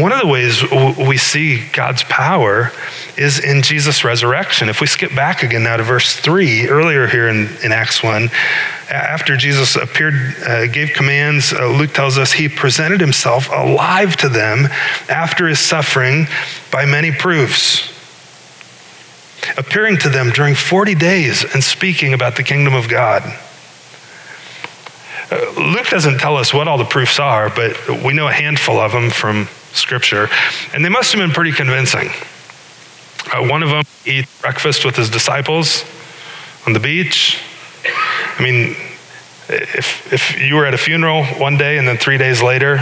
one 0.00 0.12
of 0.12 0.20
the 0.20 0.26
ways 0.26 0.62
we 1.08 1.16
see 1.16 1.66
God's 1.72 2.02
power 2.04 2.70
is 3.16 3.38
in 3.38 3.62
Jesus' 3.62 4.04
resurrection. 4.04 4.68
If 4.68 4.80
we 4.80 4.86
skip 4.86 5.14
back 5.14 5.42
again 5.42 5.64
now 5.64 5.76
to 5.76 5.82
verse 5.82 6.16
3, 6.16 6.68
earlier 6.68 7.06
here 7.06 7.28
in, 7.28 7.48
in 7.62 7.72
Acts 7.72 8.02
1, 8.02 8.30
after 8.90 9.36
Jesus 9.36 9.76
appeared, 9.76 10.14
uh, 10.46 10.66
gave 10.66 10.90
commands, 10.90 11.52
uh, 11.52 11.66
Luke 11.66 11.92
tells 11.92 12.18
us 12.18 12.32
he 12.32 12.48
presented 12.48 13.00
himself 13.00 13.48
alive 13.50 14.16
to 14.16 14.28
them 14.28 14.66
after 15.08 15.48
his 15.48 15.58
suffering 15.58 16.26
by 16.70 16.84
many 16.84 17.10
proofs 17.10 17.92
appearing 19.56 19.98
to 19.98 20.08
them 20.08 20.30
during 20.30 20.54
40 20.54 20.94
days 20.94 21.44
and 21.44 21.62
speaking 21.62 22.14
about 22.14 22.36
the 22.36 22.42
kingdom 22.42 22.74
of 22.74 22.88
God. 22.88 23.22
Uh, 25.30 25.52
Luke 25.56 25.88
doesn't 25.88 26.18
tell 26.18 26.36
us 26.36 26.52
what 26.52 26.68
all 26.68 26.78
the 26.78 26.84
proofs 26.84 27.18
are, 27.18 27.50
but 27.50 27.76
we 28.04 28.12
know 28.12 28.28
a 28.28 28.32
handful 28.32 28.78
of 28.78 28.92
them 28.92 29.10
from 29.10 29.48
Scripture, 29.74 30.28
and 30.72 30.84
they 30.84 30.88
must 30.88 31.12
have 31.12 31.20
been 31.20 31.32
pretty 31.32 31.52
convincing. 31.52 32.08
Uh, 33.32 33.46
one 33.48 33.62
of 33.62 33.70
them, 33.70 33.82
eat 34.06 34.26
breakfast 34.40 34.84
with 34.84 34.96
his 34.96 35.10
disciples 35.10 35.84
on 36.66 36.72
the 36.72 36.80
beach. 36.80 37.38
I 38.38 38.42
mean, 38.42 38.76
if, 39.48 40.12
if 40.12 40.40
you 40.40 40.54
were 40.54 40.66
at 40.66 40.74
a 40.74 40.78
funeral 40.78 41.24
one 41.24 41.56
day 41.56 41.78
and 41.78 41.86
then 41.86 41.96
three 41.96 42.18
days 42.18 42.42
later, 42.42 42.80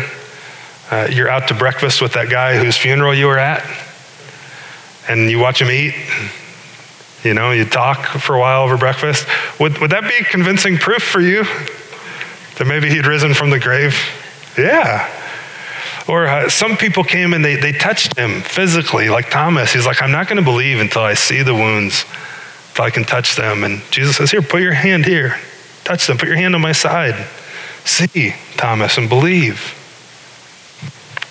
uh, 0.90 1.09
you're 1.11 1.28
out 1.28 1.48
to 1.48 1.55
breakfast 1.55 2.02
with 2.02 2.12
that 2.12 2.28
guy 2.28 2.59
whose 2.59 2.76
funeral 2.76 3.14
you 3.14 3.26
were 3.26 3.38
at, 3.38 3.64
and 5.09 5.31
you 5.31 5.38
watch 5.38 5.61
him 5.61 5.70
eat, 5.70 5.94
you 7.24 7.35
know, 7.35 7.52
you 7.52 7.64
talk 7.64 8.05
for 8.07 8.35
a 8.35 8.40
while 8.40 8.64
over 8.64 8.76
breakfast. 8.76 9.26
Would, 9.61 9.78
would 9.78 9.90
that 9.90 10.02
be 10.02 10.24
convincing 10.24 10.76
proof 10.76 11.02
for 11.02 11.20
you 11.20 11.44
that 12.59 12.66
maybe 12.66 12.88
he'd 12.88 13.07
risen 13.07 13.33
from 13.33 13.50
the 13.50 13.61
grave? 13.61 13.96
Yeah. 14.59 15.09
Or 16.12 16.27
uh, 16.27 16.51
some 16.51 16.77
people 16.77 17.05
came 17.05 17.33
and 17.33 17.42
they, 17.42 17.57
they 17.57 17.72
touched 17.72 18.18
him 18.18 18.42
physically, 18.42 19.09
like 19.09 19.31
Thomas. 19.31 19.72
He's 19.72 19.87
like, 19.87 20.03
I'm 20.03 20.12
not 20.12 20.29
going 20.29 20.37
to 20.37 20.44
believe 20.44 20.79
until 20.79 21.01
I 21.01 21.14
see 21.14 21.40
the 21.40 21.55
wounds, 21.55 22.05
until 22.68 22.85
I 22.85 22.90
can 22.90 23.05
touch 23.05 23.35
them. 23.35 23.64
And 23.64 23.81
Jesus 23.90 24.16
says, 24.16 24.31
Here, 24.31 24.42
put 24.42 24.61
your 24.61 24.75
hand 24.75 25.07
here. 25.07 25.40
Touch 25.85 26.07
them. 26.07 26.18
Put 26.18 26.29
your 26.29 26.37
hand 26.37 26.55
on 26.55 26.61
my 26.61 26.72
side. 26.72 27.14
See, 27.87 28.35
Thomas, 28.59 28.98
and 28.98 29.09
believe. 29.09 29.79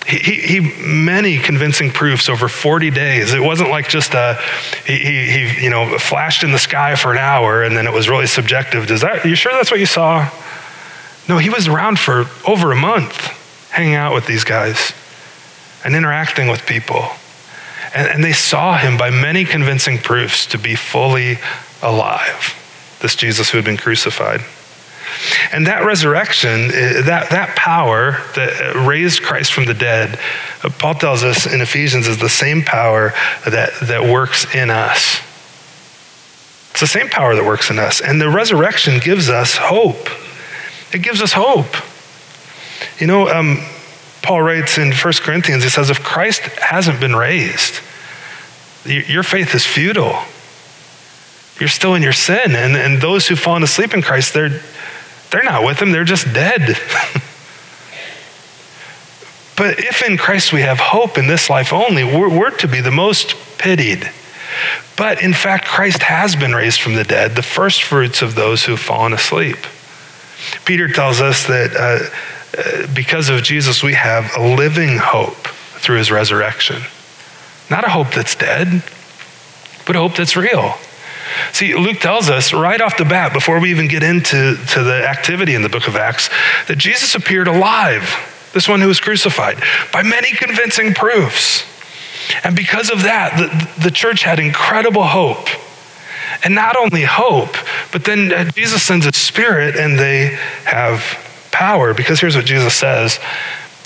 He, 0.04 0.18
he, 0.18 0.60
many 0.84 1.38
convincing 1.38 1.92
proofs 1.92 2.28
over 2.28 2.48
40 2.48 2.90
days. 2.90 3.34
It 3.34 3.40
wasn't 3.40 3.70
like 3.70 3.88
just 3.88 4.14
a, 4.14 4.36
he, 4.84 4.96
he, 4.96 5.62
you 5.62 5.70
know, 5.70 5.96
flashed 5.96 6.42
in 6.42 6.50
the 6.50 6.58
sky 6.58 6.96
for 6.96 7.12
an 7.12 7.18
hour 7.18 7.62
and 7.62 7.76
then 7.76 7.86
it 7.86 7.92
was 7.92 8.08
really 8.08 8.26
subjective. 8.26 8.88
Does 8.88 9.02
that, 9.02 9.24
you 9.24 9.36
sure 9.36 9.52
that's 9.52 9.70
what 9.70 9.78
you 9.78 9.86
saw? 9.86 10.28
No, 11.28 11.38
he 11.38 11.50
was 11.50 11.68
around 11.68 12.00
for 12.00 12.26
over 12.44 12.72
a 12.72 12.76
month 12.76 13.38
hanging 13.72 13.94
out 13.94 14.14
with 14.14 14.26
these 14.26 14.44
guys 14.44 14.92
and 15.84 15.96
interacting 15.96 16.48
with 16.48 16.64
people. 16.66 17.08
And, 17.94 18.06
and 18.08 18.24
they 18.24 18.32
saw 18.32 18.76
him 18.76 18.96
by 18.96 19.10
many 19.10 19.44
convincing 19.44 19.98
proofs 19.98 20.46
to 20.46 20.58
be 20.58 20.74
fully 20.74 21.38
alive, 21.82 22.54
this 23.00 23.16
Jesus 23.16 23.50
who 23.50 23.58
had 23.58 23.64
been 23.64 23.76
crucified. 23.76 24.40
And 25.52 25.66
that 25.66 25.84
resurrection, 25.84 26.70
eh, 26.72 27.02
that, 27.02 27.30
that 27.30 27.56
power 27.56 28.12
that 28.34 28.86
raised 28.86 29.22
Christ 29.22 29.52
from 29.52 29.64
the 29.64 29.74
dead, 29.74 30.18
uh, 30.62 30.70
Paul 30.78 30.94
tells 30.94 31.22
us 31.22 31.46
in 31.46 31.60
Ephesians, 31.60 32.06
is 32.06 32.18
the 32.18 32.28
same 32.28 32.62
power 32.62 33.12
that, 33.46 33.72
that 33.82 34.02
works 34.02 34.54
in 34.54 34.70
us. 34.70 35.20
It's 36.70 36.80
the 36.80 36.86
same 36.86 37.08
power 37.08 37.34
that 37.34 37.44
works 37.44 37.70
in 37.70 37.78
us. 37.78 38.00
And 38.00 38.20
the 38.20 38.30
resurrection 38.30 38.98
gives 38.98 39.28
us 39.28 39.56
hope. 39.56 40.08
It 40.92 41.02
gives 41.02 41.20
us 41.20 41.32
hope. 41.32 41.74
You 43.02 43.08
know, 43.08 43.28
um, 43.28 43.58
Paul 44.22 44.42
writes 44.42 44.78
in 44.78 44.92
1 44.92 45.12
Corinthians, 45.22 45.64
he 45.64 45.68
says, 45.68 45.90
if 45.90 46.04
Christ 46.04 46.42
hasn't 46.60 47.00
been 47.00 47.16
raised, 47.16 47.80
your 48.84 49.24
faith 49.24 49.56
is 49.56 49.66
futile. 49.66 50.22
You're 51.58 51.68
still 51.68 51.96
in 51.96 52.02
your 52.02 52.12
sin. 52.12 52.54
And, 52.54 52.76
and 52.76 53.02
those 53.02 53.26
who've 53.26 53.36
fallen 53.36 53.64
asleep 53.64 53.92
in 53.92 54.02
Christ, 54.02 54.34
they're, 54.34 54.60
they're 55.32 55.42
not 55.42 55.64
with 55.64 55.82
him, 55.82 55.90
they're 55.90 56.04
just 56.04 56.32
dead. 56.32 56.60
but 59.56 59.80
if 59.80 60.04
in 60.08 60.16
Christ 60.16 60.52
we 60.52 60.60
have 60.60 60.78
hope 60.78 61.18
in 61.18 61.26
this 61.26 61.50
life 61.50 61.72
only, 61.72 62.04
we're, 62.04 62.30
we're 62.30 62.56
to 62.58 62.68
be 62.68 62.80
the 62.80 62.92
most 62.92 63.34
pitied. 63.58 64.08
But 64.96 65.20
in 65.20 65.34
fact, 65.34 65.64
Christ 65.64 66.04
has 66.04 66.36
been 66.36 66.54
raised 66.54 66.80
from 66.80 66.94
the 66.94 67.02
dead, 67.02 67.34
the 67.34 67.42
first 67.42 67.82
fruits 67.82 68.22
of 68.22 68.36
those 68.36 68.64
who've 68.64 68.78
fallen 68.78 69.12
asleep. 69.12 69.58
Peter 70.64 70.86
tells 70.86 71.20
us 71.20 71.48
that 71.48 71.74
uh, 71.76 72.08
because 72.94 73.28
of 73.28 73.42
Jesus, 73.42 73.82
we 73.82 73.94
have 73.94 74.30
a 74.36 74.54
living 74.56 74.98
hope 74.98 75.48
through 75.78 75.98
his 75.98 76.10
resurrection. 76.10 76.82
Not 77.70 77.84
a 77.84 77.88
hope 77.88 78.12
that's 78.12 78.34
dead, 78.34 78.82
but 79.86 79.96
a 79.96 79.98
hope 79.98 80.14
that's 80.14 80.36
real. 80.36 80.74
See, 81.52 81.74
Luke 81.74 81.98
tells 81.98 82.28
us 82.28 82.52
right 82.52 82.80
off 82.80 82.96
the 82.96 83.04
bat, 83.04 83.32
before 83.32 83.58
we 83.58 83.70
even 83.70 83.88
get 83.88 84.02
into 84.02 84.56
to 84.74 84.82
the 84.82 85.06
activity 85.08 85.54
in 85.54 85.62
the 85.62 85.68
book 85.68 85.88
of 85.88 85.96
Acts, 85.96 86.28
that 86.68 86.76
Jesus 86.76 87.14
appeared 87.14 87.48
alive, 87.48 88.50
this 88.52 88.68
one 88.68 88.80
who 88.80 88.88
was 88.88 89.00
crucified, 89.00 89.62
by 89.92 90.02
many 90.02 90.30
convincing 90.32 90.92
proofs. 90.92 91.64
And 92.44 92.54
because 92.54 92.90
of 92.90 93.02
that, 93.02 93.36
the, 93.36 93.82
the 93.84 93.90
church 93.90 94.22
had 94.22 94.38
incredible 94.38 95.04
hope. 95.04 95.48
And 96.44 96.54
not 96.54 96.76
only 96.76 97.02
hope, 97.02 97.56
but 97.92 98.04
then 98.04 98.50
Jesus 98.52 98.82
sends 98.82 99.06
a 99.06 99.12
spirit 99.12 99.76
and 99.76 99.98
they 99.98 100.38
have 100.64 101.00
power. 101.62 101.94
Because 101.94 102.18
here's 102.18 102.34
what 102.34 102.44
Jesus 102.44 102.74
says 102.74 103.20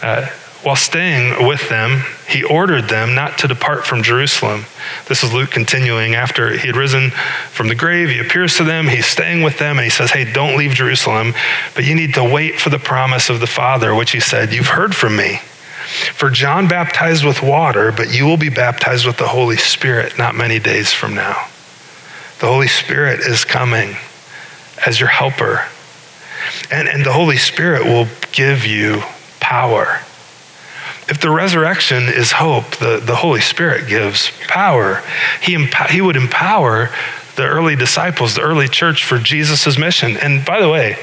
uh, 0.02 0.24
while 0.62 0.76
staying 0.76 1.46
with 1.46 1.68
them, 1.68 2.02
he 2.26 2.42
ordered 2.42 2.88
them 2.88 3.14
not 3.14 3.36
to 3.38 3.48
depart 3.48 3.84
from 3.84 4.02
Jerusalem. 4.02 4.64
This 5.08 5.22
is 5.22 5.30
Luke 5.30 5.50
continuing. 5.50 6.14
After 6.14 6.56
he 6.56 6.66
had 6.66 6.74
risen 6.74 7.10
from 7.50 7.68
the 7.68 7.74
grave, 7.74 8.08
he 8.08 8.18
appears 8.18 8.56
to 8.56 8.64
them, 8.64 8.88
he's 8.88 9.04
staying 9.04 9.42
with 9.42 9.58
them, 9.58 9.76
and 9.76 9.84
he 9.84 9.90
says, 9.90 10.10
Hey, 10.10 10.24
don't 10.24 10.56
leave 10.56 10.72
Jerusalem, 10.72 11.34
but 11.74 11.84
you 11.84 11.94
need 11.94 12.14
to 12.14 12.24
wait 12.24 12.58
for 12.58 12.70
the 12.70 12.78
promise 12.78 13.28
of 13.28 13.40
the 13.40 13.46
Father, 13.46 13.94
which 13.94 14.12
he 14.12 14.20
said, 14.20 14.54
You've 14.54 14.68
heard 14.68 14.96
from 14.96 15.14
me. 15.14 15.36
For 16.14 16.30
John 16.30 16.68
baptized 16.68 17.26
with 17.26 17.42
water, 17.42 17.92
but 17.92 18.10
you 18.10 18.24
will 18.24 18.38
be 18.38 18.48
baptized 18.48 19.06
with 19.06 19.18
the 19.18 19.28
Holy 19.28 19.58
Spirit 19.58 20.16
not 20.16 20.34
many 20.34 20.58
days 20.58 20.92
from 20.94 21.14
now. 21.14 21.46
The 22.40 22.46
Holy 22.46 22.68
Spirit 22.68 23.20
is 23.20 23.44
coming 23.44 23.96
as 24.86 24.98
your 24.98 25.10
helper. 25.10 25.66
And, 26.70 26.88
and 26.88 27.04
the 27.04 27.12
Holy 27.12 27.36
Spirit 27.36 27.84
will 27.84 28.08
give 28.32 28.64
you 28.64 29.02
power. 29.40 30.00
If 31.08 31.20
the 31.20 31.30
resurrection 31.30 32.04
is 32.04 32.32
hope, 32.32 32.76
the, 32.76 33.00
the 33.04 33.14
Holy 33.14 33.40
Spirit 33.40 33.88
gives 33.88 34.30
power. 34.48 35.02
He, 35.40 35.54
emp- 35.54 35.90
he 35.90 36.00
would 36.00 36.16
empower 36.16 36.90
the 37.36 37.46
early 37.46 37.76
disciples, 37.76 38.34
the 38.34 38.40
early 38.40 38.66
church 38.66 39.04
for 39.04 39.18
Jesus' 39.18 39.78
mission. 39.78 40.16
And 40.16 40.44
by 40.44 40.60
the 40.60 40.68
way, 40.68 40.96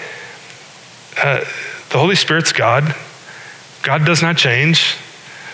uh, 1.18 1.46
the 1.90 2.00
Holy 2.00 2.16
Spirit's 2.16 2.52
God. 2.52 2.96
God 3.84 4.06
does 4.06 4.22
not 4.22 4.36
change. 4.36 4.96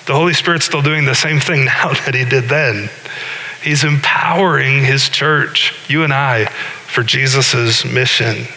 The 0.06 0.14
Holy 0.14 0.34
Spirit's 0.34 0.66
still 0.66 0.82
doing 0.82 1.06
the 1.06 1.16
same 1.16 1.40
thing 1.40 1.66
now 1.66 1.90
that 2.06 2.16
He 2.16 2.26
did 2.26 2.46
then. 2.46 2.90
He's 3.62 3.84
empowering 3.84 4.84
His 4.84 5.10
church, 5.10 5.76
you 5.90 6.04
and 6.04 6.14
I, 6.14 6.46
for 6.46 7.04
Jesus' 7.04 7.86
mission. 7.86 8.48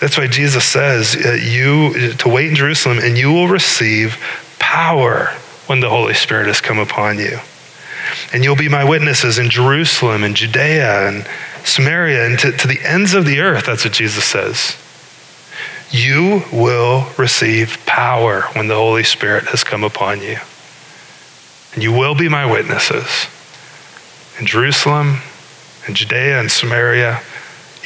That's 0.00 0.18
why 0.18 0.26
Jesus 0.26 0.64
says, 0.64 1.16
uh, 1.16 1.32
you 1.32 2.12
to 2.14 2.28
wait 2.28 2.48
in 2.48 2.54
Jerusalem 2.54 2.98
and 3.02 3.16
you 3.16 3.32
will 3.32 3.48
receive 3.48 4.18
power 4.58 5.28
when 5.66 5.80
the 5.80 5.88
Holy 5.88 6.14
Spirit 6.14 6.46
has 6.46 6.60
come 6.60 6.78
upon 6.78 7.18
you. 7.18 7.38
And 8.32 8.44
you'll 8.44 8.56
be 8.56 8.68
my 8.68 8.84
witnesses 8.84 9.38
in 9.38 9.50
Jerusalem 9.50 10.22
and 10.22 10.36
Judea 10.36 11.08
and 11.08 11.26
Samaria 11.64 12.26
and 12.26 12.38
to, 12.40 12.52
to 12.52 12.68
the 12.68 12.80
ends 12.82 13.14
of 13.14 13.24
the 13.24 13.40
earth. 13.40 13.66
That's 13.66 13.84
what 13.84 13.94
Jesus 13.94 14.24
says. 14.24 14.76
You 15.90 16.42
will 16.52 17.06
receive 17.16 17.78
power 17.86 18.42
when 18.52 18.68
the 18.68 18.74
Holy 18.74 19.04
Spirit 19.04 19.44
has 19.46 19.64
come 19.64 19.82
upon 19.82 20.20
you. 20.20 20.36
And 21.74 21.82
you 21.82 21.92
will 21.92 22.14
be 22.14 22.28
my 22.28 22.50
witnesses 22.50 23.28
in 24.38 24.46
Jerusalem 24.46 25.20
and 25.86 25.96
Judea 25.96 26.40
and 26.40 26.50
Samaria, 26.50 27.22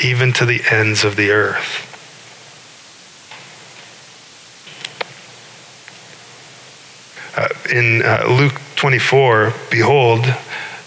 even 0.03 0.33
to 0.35 0.47
the 0.47 0.63
ends 0.71 1.05
of 1.05 1.17
the 1.17 1.31
earth. 1.31 1.90
In 7.71 8.03
uh, 8.03 8.27
Luke 8.29 8.61
24, 8.77 9.53
behold, 9.71 10.25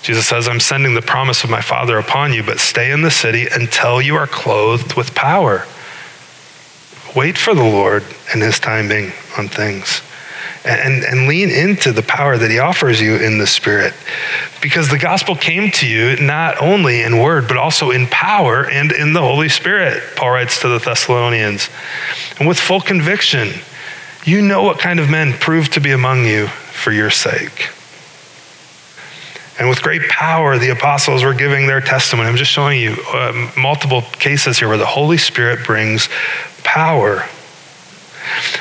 Jesus 0.01 0.27
says, 0.27 0.47
I'm 0.49 0.59
sending 0.59 0.95
the 0.95 1.01
promise 1.01 1.43
of 1.43 1.49
my 1.49 1.61
Father 1.61 1.97
upon 1.97 2.33
you, 2.33 2.43
but 2.43 2.59
stay 2.59 2.91
in 2.91 3.01
the 3.01 3.11
city 3.11 3.47
until 3.47 4.01
you 4.01 4.15
are 4.15 4.27
clothed 4.27 4.95
with 4.95 5.15
power. 5.15 5.65
Wait 7.15 7.37
for 7.37 7.53
the 7.53 7.63
Lord 7.63 8.03
and 8.33 8.41
his 8.41 8.59
timing 8.59 9.13
on 9.37 9.47
things. 9.47 10.01
And, 10.65 11.03
and 11.03 11.27
lean 11.27 11.49
into 11.49 11.91
the 11.91 12.01
power 12.01 12.37
that 12.37 12.49
he 12.49 12.59
offers 12.59 12.99
you 12.99 13.15
in 13.17 13.37
the 13.37 13.47
Spirit. 13.47 13.93
Because 14.61 14.89
the 14.89 14.97
gospel 14.97 15.35
came 15.35 15.71
to 15.71 15.87
you 15.87 16.15
not 16.17 16.61
only 16.61 17.01
in 17.01 17.19
word, 17.19 17.47
but 17.47 17.57
also 17.57 17.91
in 17.91 18.07
power 18.07 18.69
and 18.69 18.91
in 18.91 19.13
the 19.13 19.21
Holy 19.21 19.49
Spirit, 19.49 20.01
Paul 20.15 20.31
writes 20.31 20.61
to 20.61 20.69
the 20.69 20.79
Thessalonians. 20.79 21.69
And 22.39 22.47
with 22.47 22.57
full 22.57 22.79
conviction, 22.81 23.49
you 24.25 24.41
know 24.41 24.63
what 24.63 24.79
kind 24.79 24.99
of 24.99 25.09
men 25.09 25.33
proved 25.33 25.73
to 25.73 25.81
be 25.81 25.91
among 25.91 26.25
you 26.25 26.49
for 26.73 26.91
your 26.91 27.09
sake. 27.09 27.69
And 29.59 29.69
with 29.69 29.81
great 29.83 30.09
power, 30.09 30.57
the 30.57 30.69
apostles 30.69 31.23
were 31.23 31.33
giving 31.33 31.67
their 31.67 31.79
testimony. 31.79 32.27
I'm 32.27 32.35
just 32.35 32.51
showing 32.51 32.81
you 32.81 32.97
uh, 33.13 33.51
multiple 33.55 34.01
cases 34.13 34.57
here 34.57 34.67
where 34.67 34.77
the 34.77 34.85
Holy 34.85 35.17
Spirit 35.17 35.65
brings 35.65 36.09
power. 36.63 37.27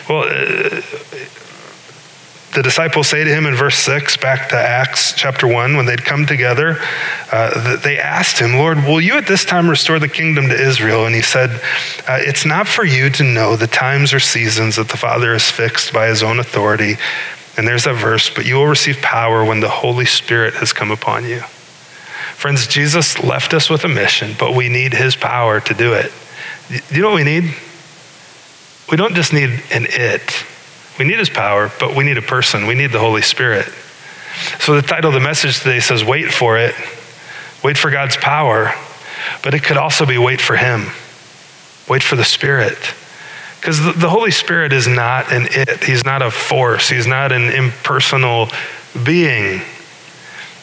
Well, 0.09 0.25
uh, 0.25 0.83
the 2.55 2.63
disciples 2.63 3.09
say 3.09 3.25
to 3.25 3.31
him 3.31 3.47
in 3.47 3.55
verse 3.55 3.77
6, 3.79 4.19
back 4.19 4.51
to 4.51 4.57
Acts 4.57 5.15
chapter 5.15 5.47
1, 5.47 5.75
when 5.75 5.87
they'd 5.87 6.05
come 6.05 6.27
together, 6.27 6.77
uh, 7.31 7.77
they 7.79 7.99
asked 7.99 8.39
him, 8.39 8.57
Lord, 8.57 8.77
will 8.85 9.01
you 9.01 9.17
at 9.17 9.27
this 9.27 9.47
time 9.47 9.71
restore 9.71 9.99
the 9.99 10.09
kingdom 10.09 10.49
to 10.49 10.55
Israel? 10.55 11.07
And 11.07 11.15
he 11.15 11.23
said, 11.23 11.51
uh, 12.07 12.19
It's 12.21 12.45
not 12.45 12.69
for 12.69 12.85
you 12.85 13.09
to 13.11 13.25
know 13.25 13.57
the 13.57 13.67
times 13.67 14.13
or 14.13 14.21
seasons 14.21 14.77
that 14.77 14.89
the 14.89 14.99
Father 14.99 15.33
has 15.33 15.51
fixed 15.51 15.95
by 15.95 16.09
his 16.09 16.23
own 16.23 16.39
authority. 16.39 16.97
And 17.57 17.69
there's 17.69 17.85
that 17.85 17.95
verse, 17.95 18.31
but 18.31 18.47
you 18.47 18.57
will 18.57 18.67
receive 18.67 18.99
power 19.03 19.45
when 19.45 19.61
the 19.61 19.69
Holy 19.69 20.07
Spirit 20.07 20.55
has 20.55 20.73
come 20.73 20.91
upon 20.91 21.25
you. 21.25 21.41
Friends, 21.41 22.67
Jesus 22.67 23.23
left 23.23 23.55
us 23.55 23.69
with 23.69 23.85
a 23.85 23.89
mission, 23.89 24.35
but 24.39 24.55
we 24.55 24.69
need 24.69 24.95
his 24.95 25.15
power 25.15 25.61
to 25.61 25.75
do 25.75 25.93
it. 25.93 26.11
You 26.91 27.03
know 27.03 27.11
what 27.11 27.17
we 27.17 27.25
need? 27.25 27.55
We 28.91 28.97
don't 28.97 29.15
just 29.15 29.33
need 29.33 29.51
an 29.71 29.87
it. 29.89 30.45
We 30.99 31.05
need 31.05 31.19
his 31.19 31.31
power, 31.31 31.71
but 31.79 31.95
we 31.95 32.05
need 32.05 32.19
a 32.19 32.23
person. 32.23 32.67
We 32.67 32.75
need 32.75 32.91
the 32.91 32.99
Holy 32.99 33.23
Spirit. 33.23 33.67
So 34.61 34.75
the 34.75 34.83
title 34.83 35.09
of 35.09 35.15
the 35.15 35.21
message 35.21 35.59
today 35.59 35.81
says, 35.81 36.05
Wait 36.05 36.33
for 36.33 36.59
it. 36.59 36.75
Wait 37.63 37.77
for 37.77 37.91
God's 37.91 38.17
power. 38.17 38.75
But 39.43 39.55
it 39.55 39.63
could 39.63 39.77
also 39.77 40.07
be 40.07 40.19
wait 40.19 40.41
for 40.41 40.57
him. 40.57 40.89
Wait 41.89 42.03
for 42.03 42.17
the 42.17 42.25
Spirit. 42.25 42.79
Because 43.63 43.81
the, 43.81 43.93
the 43.93 44.09
Holy 44.09 44.33
Spirit 44.33 44.73
is 44.73 44.89
not 44.89 45.33
an 45.33 45.47
it, 45.53 45.85
He's 45.85 46.05
not 46.05 46.21
a 46.21 46.33
force, 46.33 46.89
He's 46.89 47.07
not 47.07 47.31
an 47.31 47.49
impersonal 47.49 48.49
being. 49.05 49.63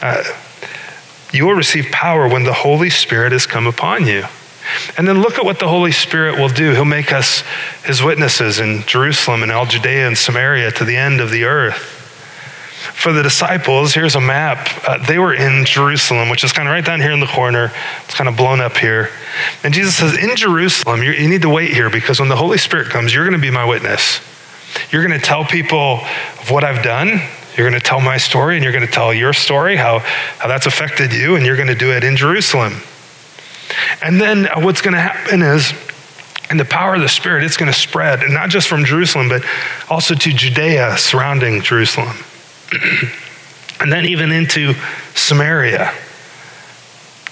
Uh, 0.02 0.22
you 1.32 1.46
will 1.46 1.54
receive 1.54 1.86
power 1.94 2.28
when 2.28 2.44
the 2.44 2.52
Holy 2.52 2.90
Spirit 2.90 3.32
has 3.32 3.46
come 3.46 3.68
upon 3.68 4.06
you. 4.06 4.26
And 4.98 5.08
then 5.08 5.22
look 5.22 5.38
at 5.38 5.46
what 5.46 5.60
the 5.60 5.68
Holy 5.70 5.94
Spirit 5.94 6.38
will 6.38 6.50
do. 6.50 6.74
He'll 6.74 6.84
make 6.84 7.14
us 7.14 7.42
his 7.86 8.04
witnesses 8.04 8.60
in 8.60 8.82
Jerusalem 8.82 9.44
and 9.44 9.52
all 9.52 9.66
Judea 9.66 10.06
and 10.06 10.18
Samaria 10.18 10.72
to 10.74 10.84
the 10.84 10.98
end 10.98 11.22
of 11.22 11.32
the 11.32 11.46
earth. 11.46 11.99
For 12.94 13.14
the 13.14 13.24
disciples, 13.24 13.94
here's 13.94 14.16
a 14.16 14.22
map. 14.22 14.68
Uh, 14.88 14.98
they 15.06 15.20
were 15.20 15.34
in 15.34 15.66
Jerusalem, 15.66 16.30
which 16.30 16.44
is 16.44 16.52
kind 16.52 16.68
of 16.68 16.74
right 16.74 16.84
down 16.84 17.00
here 17.00 17.12
in 17.12 17.20
the 17.20 17.28
corner. 17.28 17.72
It's 18.06 18.16
kind 18.16 18.28
of 18.28 18.36
blown 18.36 18.60
up 18.60 18.78
here. 18.78 19.10
And 19.64 19.74
Jesus 19.74 19.96
says, 19.96 20.18
In 20.18 20.36
Jerusalem, 20.36 21.02
you 21.04 21.28
need 21.28 21.44
to 21.44 21.50
wait 21.50 21.72
here 21.72 21.90
because 21.90 22.20
when 22.20 22.30
the 22.30 22.36
Holy 22.36 22.58
Spirit 22.58 22.90
comes, 22.90 23.14
you're 23.14 23.24
going 23.24 23.40
to 23.40 23.42
be 23.42 23.52
my 23.52 23.66
witness. 23.66 24.22
You're 24.92 25.06
going 25.06 25.18
to 25.20 25.26
tell 25.26 25.46
people 25.46 26.00
of 26.40 26.52
what 26.52 26.64
I've 26.64 26.84
done. 26.84 27.22
You're 27.56 27.70
going 27.70 27.80
to 27.80 27.86
tell 27.86 28.00
my 28.00 28.18
story 28.18 28.56
and 28.56 28.64
you're 28.64 28.74
going 28.74 28.86
to 28.86 28.92
tell 28.92 29.14
your 29.14 29.34
story, 29.34 29.76
how, 29.76 30.00
how 30.00 30.48
that's 30.48 30.66
affected 30.66 31.14
you, 31.14 31.36
and 31.36 31.46
you're 31.46 31.56
going 31.56 31.68
to 31.68 31.76
do 31.76 31.92
it 31.92 32.04
in 32.04 32.16
Jerusalem. 32.16 32.82
And 34.02 34.20
then 34.20 34.48
what's 34.64 34.82
going 34.82 34.94
to 34.94 35.00
happen 35.00 35.42
is, 35.42 35.74
in 36.50 36.58
the 36.58 36.66
power 36.66 36.96
of 36.96 37.02
the 37.02 37.10
Spirit, 37.10 37.44
it's 37.44 37.58
going 37.58 37.72
to 37.72 37.78
spread, 37.78 38.22
not 38.30 38.50
just 38.50 38.68
from 38.68 38.84
Jerusalem, 38.84 39.30
but 39.30 39.44
also 39.90 40.16
to 40.16 40.34
Judea 40.34 40.98
surrounding 40.98 41.62
Jerusalem. 41.62 42.18
and 43.80 43.92
then 43.92 44.06
even 44.06 44.32
into 44.32 44.74
Samaria. 45.16 45.94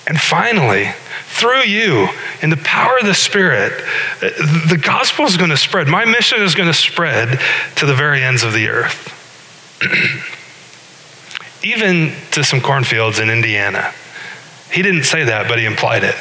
And 0.07 0.19
finally, 0.19 0.91
through 1.25 1.63
you, 1.63 2.07
in 2.41 2.49
the 2.49 2.57
power 2.57 2.97
of 2.97 3.05
the 3.05 3.13
Spirit, 3.13 3.73
the 4.21 4.79
gospel 4.81 5.25
is 5.25 5.35
going 5.37 5.49
to 5.49 5.57
spread. 5.57 5.87
My 5.87 6.05
mission 6.05 6.41
is 6.41 6.55
going 6.55 6.69
to 6.69 6.73
spread 6.73 7.39
to 7.75 7.85
the 7.85 7.93
very 7.93 8.23
ends 8.23 8.43
of 8.43 8.53
the 8.53 8.67
earth. 8.69 9.13
even 11.63 12.13
to 12.31 12.43
some 12.43 12.61
cornfields 12.61 13.19
in 13.19 13.29
Indiana. 13.29 13.93
He 14.71 14.81
didn't 14.81 15.03
say 15.03 15.23
that, 15.25 15.47
but 15.47 15.59
he 15.59 15.65
implied 15.65 16.03
it. 16.03 16.15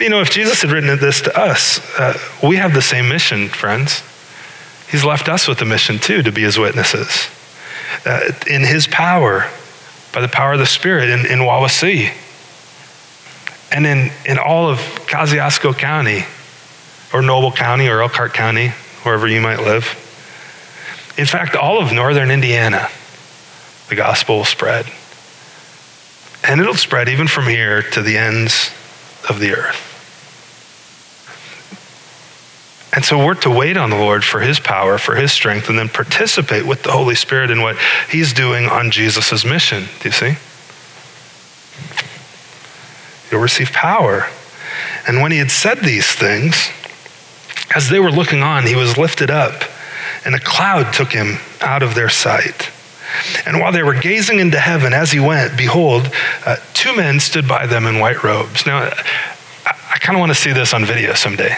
You 0.00 0.08
know, 0.08 0.20
if 0.20 0.30
Jesus 0.30 0.62
had 0.62 0.70
written 0.70 0.98
this 0.98 1.20
to 1.22 1.38
us, 1.38 1.80
uh, 1.98 2.18
we 2.42 2.56
have 2.56 2.74
the 2.74 2.82
same 2.82 3.08
mission, 3.08 3.48
friends. 3.48 4.02
He's 4.90 5.04
left 5.04 5.28
us 5.28 5.46
with 5.46 5.60
a 5.62 5.64
mission 5.64 5.98
too 5.98 6.22
to 6.22 6.32
be 6.32 6.42
his 6.42 6.58
witnesses. 6.58 7.28
Uh, 8.04 8.32
in 8.46 8.62
his 8.62 8.86
power, 8.86 9.48
by 10.12 10.20
the 10.20 10.28
power 10.28 10.54
of 10.54 10.58
the 10.58 10.66
Spirit 10.66 11.08
in, 11.10 11.20
in 11.26 11.38
Wawasee 11.40 12.12
and 13.72 13.86
in, 13.86 14.10
in 14.26 14.38
all 14.38 14.68
of 14.68 14.78
Kosciusko 14.78 15.76
County 15.76 16.24
or 17.12 17.22
Noble 17.22 17.52
County 17.52 17.88
or 17.88 18.02
Elkhart 18.02 18.34
County, 18.34 18.68
wherever 19.02 19.26
you 19.26 19.40
might 19.40 19.60
live. 19.60 19.84
In 21.16 21.26
fact, 21.26 21.54
all 21.54 21.80
of 21.80 21.92
northern 21.92 22.30
Indiana, 22.30 22.88
the 23.88 23.96
gospel 23.96 24.38
will 24.38 24.44
spread. 24.44 24.86
And 26.42 26.60
it'll 26.60 26.74
spread 26.74 27.08
even 27.08 27.28
from 27.28 27.44
here 27.44 27.82
to 27.82 28.02
the 28.02 28.16
ends 28.16 28.70
of 29.28 29.38
the 29.40 29.52
earth. 29.52 29.89
And 33.00 33.04
so 33.06 33.24
we're 33.24 33.32
to 33.36 33.50
wait 33.50 33.78
on 33.78 33.88
the 33.88 33.96
Lord 33.96 34.22
for 34.22 34.40
his 34.40 34.60
power, 34.60 34.98
for 34.98 35.14
his 35.14 35.32
strength, 35.32 35.70
and 35.70 35.78
then 35.78 35.88
participate 35.88 36.66
with 36.66 36.82
the 36.82 36.92
Holy 36.92 37.14
Spirit 37.14 37.50
in 37.50 37.62
what 37.62 37.78
he's 38.10 38.34
doing 38.34 38.66
on 38.66 38.90
Jesus' 38.90 39.42
mission. 39.42 39.84
Do 40.00 40.08
you 40.10 40.12
see? 40.12 40.34
You'll 43.30 43.40
receive 43.40 43.72
power. 43.72 44.28
And 45.08 45.22
when 45.22 45.32
he 45.32 45.38
had 45.38 45.50
said 45.50 45.78
these 45.78 46.08
things, 46.08 46.68
as 47.74 47.88
they 47.88 47.98
were 47.98 48.10
looking 48.10 48.42
on, 48.42 48.66
he 48.66 48.76
was 48.76 48.98
lifted 48.98 49.30
up, 49.30 49.62
and 50.26 50.34
a 50.34 50.38
cloud 50.38 50.92
took 50.92 51.10
him 51.10 51.38
out 51.62 51.82
of 51.82 51.94
their 51.94 52.10
sight. 52.10 52.68
And 53.46 53.60
while 53.60 53.72
they 53.72 53.82
were 53.82 53.98
gazing 53.98 54.40
into 54.40 54.60
heaven 54.60 54.92
as 54.92 55.10
he 55.10 55.20
went, 55.20 55.56
behold, 55.56 56.12
uh, 56.44 56.56
two 56.74 56.94
men 56.94 57.18
stood 57.18 57.48
by 57.48 57.66
them 57.66 57.86
in 57.86 57.98
white 57.98 58.22
robes. 58.22 58.66
Now, 58.66 58.80
I, 59.64 59.74
I 59.94 59.98
kind 60.00 60.18
of 60.18 60.20
want 60.20 60.32
to 60.32 60.38
see 60.38 60.52
this 60.52 60.74
on 60.74 60.84
video 60.84 61.14
someday. 61.14 61.56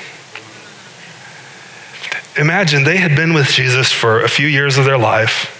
Imagine 2.39 2.85
they 2.85 2.97
had 2.97 3.15
been 3.15 3.35
with 3.35 3.49
Jesus 3.49 3.93
for 3.93 4.23
a 4.23 4.29
few 4.29 4.47
years 4.47 4.79
of 4.79 4.87
their 4.87 4.97
life. 4.97 5.59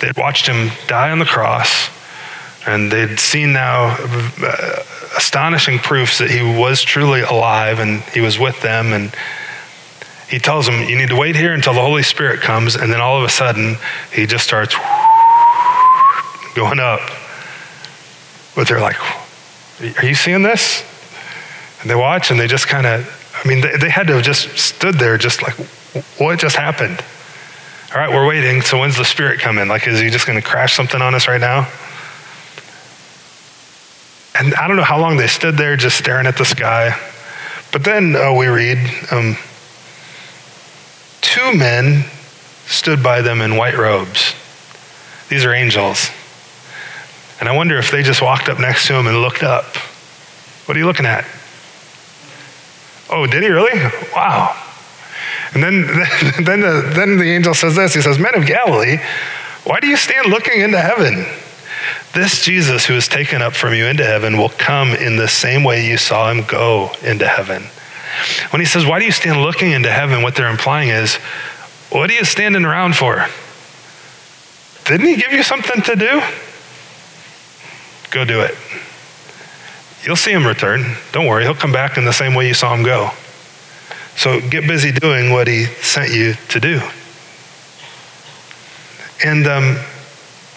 They'd 0.00 0.16
watched 0.16 0.46
him 0.46 0.70
die 0.86 1.10
on 1.10 1.18
the 1.18 1.26
cross, 1.26 1.90
and 2.66 2.90
they'd 2.90 3.18
seen 3.18 3.52
now 3.52 3.96
uh, 3.98 4.82
astonishing 5.16 5.78
proofs 5.78 6.18
that 6.18 6.30
he 6.30 6.42
was 6.42 6.82
truly 6.82 7.20
alive 7.20 7.78
and 7.80 8.02
he 8.02 8.20
was 8.20 8.38
with 8.38 8.60
them. 8.62 8.92
And 8.92 9.14
he 10.28 10.38
tells 10.38 10.66
them, 10.66 10.88
You 10.88 10.96
need 10.96 11.08
to 11.10 11.16
wait 11.16 11.36
here 11.36 11.52
until 11.52 11.74
the 11.74 11.80
Holy 11.80 12.02
Spirit 12.02 12.40
comes. 12.40 12.76
And 12.76 12.92
then 12.92 13.00
all 13.00 13.18
of 13.18 13.24
a 13.24 13.28
sudden, 13.28 13.76
he 14.12 14.26
just 14.26 14.44
starts 14.44 14.74
going 16.54 16.80
up. 16.80 17.00
But 18.54 18.68
they're 18.68 18.80
like, 18.80 18.98
Are 19.98 20.06
you 20.06 20.14
seeing 20.14 20.42
this? 20.42 20.82
And 21.80 21.90
they 21.90 21.94
watch 21.94 22.30
and 22.30 22.40
they 22.40 22.46
just 22.46 22.68
kind 22.68 22.86
of, 22.86 23.40
I 23.44 23.46
mean, 23.46 23.60
they, 23.60 23.76
they 23.76 23.90
had 23.90 24.06
to 24.06 24.14
have 24.14 24.24
just 24.24 24.56
stood 24.58 24.94
there, 24.94 25.18
just 25.18 25.42
like, 25.42 25.56
What 26.18 26.38
just 26.38 26.56
happened? 26.56 27.02
All 27.94 28.00
right, 28.00 28.10
we're 28.10 28.26
waiting. 28.26 28.62
So 28.62 28.78
when's 28.78 28.96
the 28.96 29.04
Spirit 29.04 29.40
come 29.40 29.58
in? 29.58 29.68
Like, 29.68 29.86
is 29.86 30.00
he 30.00 30.10
just 30.10 30.26
going 30.26 30.40
to 30.40 30.46
crash 30.46 30.74
something 30.74 31.00
on 31.00 31.14
us 31.14 31.28
right 31.28 31.40
now? 31.40 31.68
And 34.38 34.54
I 34.54 34.68
don't 34.68 34.76
know 34.76 34.82
how 34.82 35.00
long 35.00 35.16
they 35.16 35.28
stood 35.28 35.56
there 35.56 35.76
just 35.76 35.96
staring 35.96 36.26
at 36.26 36.36
the 36.36 36.44
sky. 36.44 36.98
But 37.72 37.84
then 37.84 38.14
uh, 38.16 38.34
we 38.34 38.48
read 38.48 38.78
um, 39.10 39.36
two 41.20 41.56
men 41.56 42.04
stood 42.66 43.02
by 43.02 43.22
them 43.22 43.40
in 43.40 43.56
white 43.56 43.76
robes. 43.78 44.34
These 45.28 45.44
are 45.44 45.54
angels. 45.54 46.10
And 47.40 47.48
I 47.48 47.56
wonder 47.56 47.78
if 47.78 47.90
they 47.90 48.02
just 48.02 48.20
walked 48.20 48.48
up 48.48 48.58
next 48.58 48.86
to 48.88 48.94
him 48.94 49.06
and 49.06 49.22
looked 49.22 49.42
up. 49.42 49.64
What 50.66 50.76
are 50.76 50.80
you 50.80 50.86
looking 50.86 51.06
at? 51.06 51.24
Oh, 53.08 53.26
did 53.26 53.42
he 53.42 53.48
really? 53.48 53.78
Wow. 54.14 54.65
And 55.56 55.62
then, 55.62 55.86
then, 56.44 56.60
the, 56.60 56.92
then 56.94 57.16
the 57.16 57.30
angel 57.32 57.54
says 57.54 57.74
this 57.76 57.94
He 57.94 58.02
says, 58.02 58.18
Men 58.18 58.34
of 58.34 58.46
Galilee, 58.46 58.98
why 59.64 59.80
do 59.80 59.86
you 59.86 59.96
stand 59.96 60.26
looking 60.26 60.60
into 60.60 60.78
heaven? 60.78 61.24
This 62.12 62.44
Jesus 62.44 62.84
who 62.84 62.94
is 62.94 63.08
taken 63.08 63.40
up 63.40 63.54
from 63.54 63.72
you 63.72 63.86
into 63.86 64.04
heaven 64.04 64.36
will 64.36 64.50
come 64.50 64.90
in 64.90 65.16
the 65.16 65.28
same 65.28 65.64
way 65.64 65.88
you 65.88 65.96
saw 65.96 66.30
him 66.30 66.44
go 66.46 66.92
into 67.02 67.26
heaven. 67.26 67.62
When 68.50 68.60
he 68.60 68.66
says, 68.66 68.84
Why 68.84 68.98
do 68.98 69.06
you 69.06 69.12
stand 69.12 69.40
looking 69.40 69.72
into 69.72 69.90
heaven? 69.90 70.22
What 70.22 70.34
they're 70.34 70.50
implying 70.50 70.90
is, 70.90 71.14
What 71.90 72.10
are 72.10 72.14
you 72.14 72.26
standing 72.26 72.66
around 72.66 72.94
for? 72.94 73.26
Didn't 74.84 75.06
he 75.06 75.16
give 75.16 75.32
you 75.32 75.42
something 75.42 75.80
to 75.82 75.96
do? 75.96 76.22
Go 78.10 78.26
do 78.26 78.42
it. 78.42 78.54
You'll 80.04 80.16
see 80.16 80.32
him 80.32 80.46
return. 80.46 80.96
Don't 81.12 81.26
worry, 81.26 81.44
he'll 81.44 81.54
come 81.54 81.72
back 81.72 81.96
in 81.96 82.04
the 82.04 82.12
same 82.12 82.34
way 82.34 82.46
you 82.46 82.54
saw 82.54 82.74
him 82.74 82.82
go. 82.82 83.10
So 84.16 84.40
get 84.40 84.66
busy 84.66 84.92
doing 84.92 85.30
what 85.30 85.46
he 85.46 85.66
sent 85.66 86.12
you 86.12 86.34
to 86.48 86.60
do. 86.60 86.80
And 89.24 89.46
um, 89.46 89.78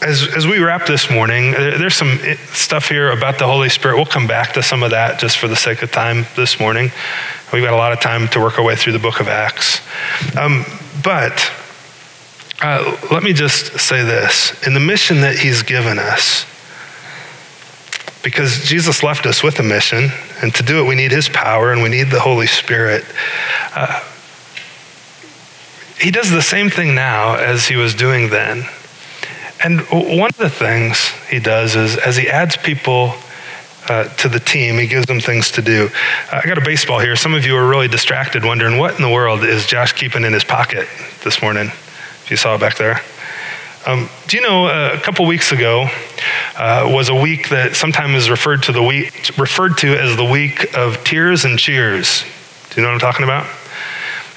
as, 0.02 0.28
as 0.36 0.48
we 0.48 0.60
wrap 0.60 0.86
this 0.86 1.10
morning, 1.10 1.52
there's 1.52 1.96
some 1.96 2.20
stuff 2.54 2.88
here 2.88 3.12
about 3.12 3.38
the 3.38 3.46
Holy 3.46 3.70
Spirit. 3.70 3.98
We'll 3.98 4.06
come 4.06 4.28
back 4.28 4.54
to 4.54 4.64
some 4.64 4.84
of 4.84 4.92
that 4.92 5.20
just 5.20 5.38
for 5.38 5.48
the 5.48 5.56
sake 5.56 5.82
of 5.82 5.92
time 5.92 6.26
this 6.36 6.60
morning. 6.60 6.92
We've 7.52 7.64
got 7.64 7.74
a 7.74 7.78
lot 7.78 7.92
of 7.92 8.00
time 8.00 8.28
to 8.30 8.40
work 8.40 8.58
our 8.60 8.64
way 8.64 8.76
through 8.76 8.94
the 8.94 9.00
book 9.00 9.20
of 9.20 9.28
Acts. 9.28 9.82
Um, 10.38 10.66
but 11.04 11.52
uh, 12.62 12.98
let 13.12 13.24
me 13.24 13.34
just 13.34 13.80
say 13.80 14.04
this 14.04 14.66
in 14.68 14.74
the 14.74 14.80
mission 14.80 15.22
that 15.22 15.38
he's 15.38 15.64
given 15.64 16.00
us, 16.00 16.46
because 18.24 18.66
Jesus 18.66 19.02
left 19.04 19.26
us 19.26 19.42
with 19.42 19.60
a 19.60 19.64
mission, 19.64 20.10
and 20.42 20.54
to 20.56 20.64
do 20.64 20.84
it, 20.84 20.88
we 20.88 20.96
need 20.96 21.12
his 21.12 21.30
power 21.30 21.72
and 21.72 21.82
we 21.82 21.90
need 21.90 22.10
the 22.10 22.20
Holy 22.20 22.48
Spirit. 22.48 23.06
Uh, 23.74 24.04
he 26.00 26.12
does 26.12 26.30
the 26.30 26.42
same 26.42 26.70
thing 26.70 26.96
now 26.96 27.36
as 27.36 27.68
he 27.68 27.76
was 27.76 27.94
doing 27.94 28.30
then. 28.30 28.66
And 29.64 29.82
one 29.90 30.30
of 30.30 30.38
the 30.38 30.50
things 30.50 31.10
he 31.30 31.40
does 31.40 31.76
is 31.76 31.98
as 31.98 32.16
he 32.16 32.30
adds 32.30 32.56
people 32.56 33.14
uh, 33.90 34.06
to 34.16 34.30
the 34.30 34.40
team, 34.40 34.78
he 34.78 34.88
gives 34.88 35.06
them 35.08 35.20
things 35.20 35.52
to 35.52 35.62
do. 35.62 35.90
Uh, 36.32 36.42
I 36.44 36.48
got 36.48 36.58
a 36.58 36.64
baseball 36.64 37.00
here. 37.00 37.16
Some 37.16 37.34
of 37.34 37.46
you 37.46 37.58
are 37.58 37.68
really 37.68 37.90
distracted, 37.90 38.46
wondering 38.46 38.78
what 38.78 38.96
in 38.96 39.02
the 39.02 39.10
world 39.10 39.44
is 39.44 39.66
Josh 39.66 39.94
keeping 39.94 40.24
in 40.24 40.32
his 40.32 40.44
pocket 40.44 40.88
this 41.24 41.42
morning? 41.42 41.68
If 41.68 42.28
you 42.32 42.38
saw 42.38 42.56
it 42.56 42.62
back 42.62 42.78
there. 42.78 43.02
Um, 43.86 44.10
do 44.28 44.36
you 44.36 44.44
know 44.44 44.68
uh, 44.68 44.92
a 44.94 45.00
couple 45.00 45.26
weeks 45.26 45.54
ago 45.54 45.88
uh, 46.58 46.90
was 46.92 47.08
a 47.08 47.16
week 47.16 47.50
that 47.50 47.78
sometimes 47.78 48.16
is 48.16 48.30
referred 48.30 48.64
to 48.64 48.74
the 48.74 48.84
week 48.84 49.38
referred 49.38 49.78
to 49.78 49.98
as 49.98 50.18
the 50.18 50.26
week 50.26 50.76
of 50.76 51.02
tears 51.06 51.46
and 51.46 51.58
cheers? 51.58 52.24
Do 52.70 52.76
you 52.76 52.84
know 52.84 52.90
what 52.90 52.96
I'm 52.96 53.00
talking 53.00 53.24
about? 53.24 53.48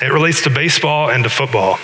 It 0.00 0.12
relates 0.12 0.42
to 0.42 0.50
baseball 0.50 1.10
and 1.10 1.24
to 1.24 1.30
football. 1.30 1.76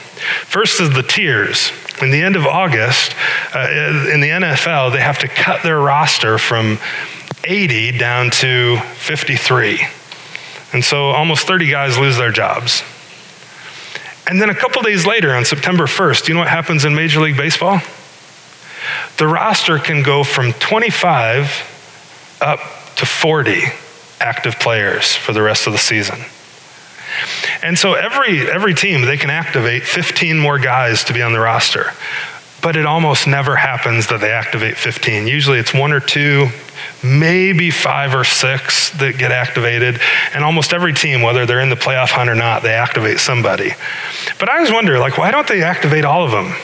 First 0.47 0.81
is 0.81 0.91
the 0.91 1.03
tears. 1.03 1.73
In 2.01 2.11
the 2.11 2.23
end 2.23 2.37
of 2.37 2.47
August, 2.47 3.15
uh, 3.53 3.69
in 4.13 4.21
the 4.21 4.29
NFL, 4.29 4.93
they 4.93 5.01
have 5.01 5.19
to 5.19 5.29
cut 5.29 5.65
their 5.65 5.79
roster 5.79 6.39
from 6.39 6.79
80 7.45 7.99
down 7.99 8.31
to 8.31 8.79
53. 8.97 9.81
And 10.73 10.85
so 10.85 11.11
almost 11.11 11.47
30 11.47 11.71
guys 11.71 11.99
lose 11.99 12.17
their 12.17 12.31
jobs. 12.31 12.83
And 14.29 14.41
then 14.41 14.51
a 14.51 14.55
couple 14.55 14.83
days 14.83 15.07
later, 15.07 15.35
on 15.35 15.47
September 15.47 15.85
1st, 15.85 16.25
do 16.27 16.33
you 16.33 16.35
know 16.35 16.41
what 16.41 16.51
happens 16.51 16.85
in 16.85 16.95
Major 16.95 17.21
League 17.21 17.37
Baseball? 17.37 17.81
The 19.17 19.27
roster 19.27 19.79
can 19.79 20.03
go 20.03 20.23
from 20.23 20.53
25 20.53 22.37
up 22.43 22.61
to 22.97 23.07
40 23.07 23.63
active 24.21 24.59
players 24.61 25.17
for 25.17 25.33
the 25.33 25.41
rest 25.41 25.67
of 25.67 25.73
the 25.73 25.79
season. 25.79 26.19
And 27.63 27.79
so 27.79 27.95
every, 27.95 28.51
every 28.51 28.75
team, 28.75 29.03
they 29.03 29.17
can 29.17 29.31
activate 29.31 29.83
15 29.85 30.39
more 30.39 30.59
guys 30.59 31.05
to 31.05 31.15
be 31.15 31.23
on 31.23 31.33
the 31.33 31.41
roster. 31.41 31.93
But 32.61 32.77
it 32.77 32.85
almost 32.85 33.27
never 33.27 33.57
happens 33.57 34.09
that 34.09 34.21
they 34.21 34.31
activate 34.31 34.77
15. 34.77 35.27
Usually 35.27 35.59
it's 35.59 35.73
one 35.73 35.93
or 35.93 36.01
two, 36.01 36.49
maybe 37.03 37.71
five 37.71 38.15
or 38.15 38.25
six 38.25 38.91
that 38.99 39.19
get 39.19 39.31
activated. 39.33 40.01
And 40.35 40.45
almost 40.45 40.73
every 40.73 40.93
team, 40.93 41.23
whether 41.23 41.47
they're 41.47 41.61
in 41.61 41.71
the 41.71 41.77
playoff 41.77 42.11
hunt 42.11 42.29
or 42.29 42.35
not, 42.35 42.63
they 42.63 42.75
activate 42.75 43.21
somebody. 43.21 43.73
But 44.39 44.49
I 44.49 44.57
always 44.57 44.73
wonder, 44.73 44.99
like, 44.99 45.19
why 45.19 45.31
don't 45.31 45.47
they 45.47 45.63
activate 45.63 46.05
all 46.05 46.25
of 46.25 46.31
them? 46.31 46.55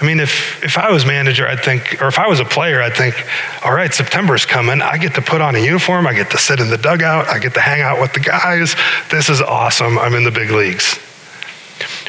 I 0.00 0.04
mean, 0.04 0.20
if, 0.20 0.62
if 0.62 0.78
I 0.78 0.92
was 0.92 1.04
manager, 1.04 1.48
I'd 1.48 1.64
think, 1.64 2.00
or 2.00 2.06
if 2.06 2.20
I 2.20 2.28
was 2.28 2.38
a 2.38 2.44
player, 2.44 2.80
I'd 2.80 2.94
think, 2.94 3.16
all 3.64 3.72
right, 3.72 3.92
September's 3.92 4.46
coming. 4.46 4.80
I 4.80 4.96
get 4.96 5.14
to 5.16 5.22
put 5.22 5.40
on 5.40 5.56
a 5.56 5.58
uniform. 5.58 6.06
I 6.06 6.14
get 6.14 6.30
to 6.30 6.38
sit 6.38 6.60
in 6.60 6.70
the 6.70 6.78
dugout. 6.78 7.26
I 7.26 7.40
get 7.40 7.54
to 7.54 7.60
hang 7.60 7.80
out 7.80 8.00
with 8.00 8.12
the 8.12 8.20
guys. 8.20 8.76
This 9.10 9.28
is 9.28 9.40
awesome. 9.40 9.98
I'm 9.98 10.14
in 10.14 10.22
the 10.22 10.30
big 10.30 10.50
leagues. 10.50 11.00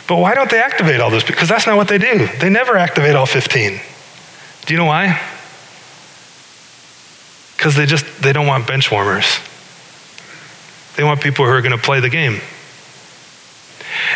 But 0.08 0.18
why 0.18 0.36
don't 0.36 0.50
they 0.52 0.62
activate 0.62 1.00
all 1.00 1.10
this? 1.10 1.24
Because 1.24 1.50
that's 1.50 1.66
not 1.66 1.78
what 1.78 1.88
they 1.88 1.98
do. 1.98 2.28
They 2.40 2.50
never 2.50 2.78
activate 2.78 3.16
all 3.16 3.26
15. 3.26 3.80
Do 4.66 4.74
you 4.74 4.78
know 4.78 4.86
why? 4.86 5.20
Because 7.60 7.76
they 7.76 7.86
just, 7.86 8.06
they 8.22 8.32
don't 8.32 8.48
want 8.48 8.66
bench 8.66 8.90
warmers. 8.90 9.26
They 10.96 11.04
want 11.04 11.20
people 11.20 11.44
who 11.44 11.52
are 11.52 11.62
going 11.62 11.78
to 11.78 11.84
play 11.84 12.00
the 12.00 12.10
game. 12.10 12.40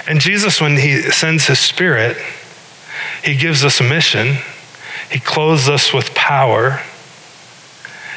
And 0.08 0.22
Jesus, 0.22 0.62
when 0.62 0.78
he 0.78 1.02
sends 1.12 1.46
his 1.48 1.60
spirit, 1.60 2.16
He 3.22 3.36
gives 3.36 3.66
us 3.66 3.82
a 3.82 3.84
mission, 3.84 4.38
He 5.12 5.20
clothes 5.20 5.68
us 5.68 5.92
with 5.92 6.16
power, 6.16 6.82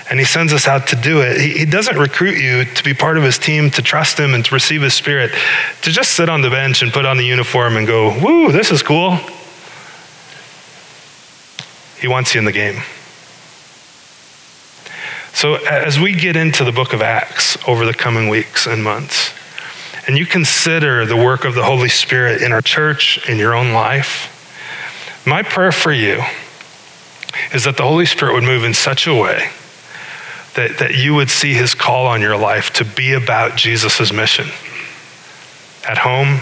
and 0.09 0.21
He 0.21 0.25
sends 0.25 0.53
us 0.53 0.69
out 0.69 0.87
to 0.89 0.97
do 0.97 1.23
it. 1.23 1.41
He, 1.41 1.59
he 1.59 1.65
doesn't 1.65 1.99
recruit 1.99 2.39
you 2.39 2.65
to 2.65 2.85
be 2.85 2.95
part 2.95 3.19
of 3.19 3.25
His 3.25 3.37
team, 3.37 3.69
to 3.73 3.83
trust 3.83 4.17
Him 4.21 4.33
and 4.33 4.45
to 4.45 4.55
receive 4.55 4.83
His 4.83 4.95
Spirit, 4.95 5.33
to 5.83 5.91
just 5.91 6.13
sit 6.13 6.29
on 6.29 6.41
the 6.41 6.51
bench 6.51 6.83
and 6.83 6.93
put 6.93 7.05
on 7.05 7.17
the 7.17 7.27
uniform 7.27 7.77
and 7.77 7.85
go, 7.85 8.17
woo, 8.23 8.53
this 8.53 8.71
is 8.71 8.81
cool. 8.81 9.19
He 12.01 12.07
wants 12.07 12.33
you 12.33 12.39
in 12.39 12.45
the 12.45 12.53
game. 12.53 12.81
So, 15.37 15.57
as 15.57 16.01
we 16.01 16.15
get 16.15 16.35
into 16.35 16.65
the 16.65 16.73
book 16.73 16.95
of 16.95 17.03
Acts 17.03 17.59
over 17.69 17.85
the 17.85 17.93
coming 17.93 18.31
weeks 18.31 18.67
and 18.67 18.83
months, 18.83 19.35
and 20.07 20.17
you 20.17 20.25
consider 20.25 21.05
the 21.05 21.15
work 21.15 21.45
of 21.45 21.55
the 21.55 21.63
Holy 21.63 21.91
Spirit 21.91 22.41
in 22.41 22.53
our 22.53 22.63
church, 22.63 23.29
in 23.29 23.37
your 23.37 23.55
own 23.55 23.75
life, 23.75 24.33
my 25.27 25.43
prayer 25.43 25.73
for 25.73 25.93
you 25.93 26.23
is 27.53 27.65
that 27.65 27.77
the 27.77 27.83
Holy 27.83 28.07
Spirit 28.07 28.33
would 28.33 28.45
move 28.45 28.65
in 28.65 28.73
such 28.73 29.07
a 29.07 29.13
way 29.13 29.51
that, 30.55 30.79
that 30.79 30.95
you 30.95 31.15
would 31.15 31.29
see 31.29 31.53
his 31.53 31.75
call 31.75 32.07
on 32.07 32.23
your 32.23 32.39
life 32.39 32.73
to 32.73 32.87
be 32.87 33.13
about 33.13 33.57
Jesus' 33.57 34.11
mission. 34.15 34.47
At 35.87 35.99
home, 35.99 36.41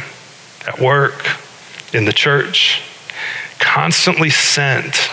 at 0.68 0.78
work, 0.78 1.26
in 1.92 2.04
the 2.04 2.12
church, 2.12 2.80
constantly 3.58 4.30
sent 4.30 5.10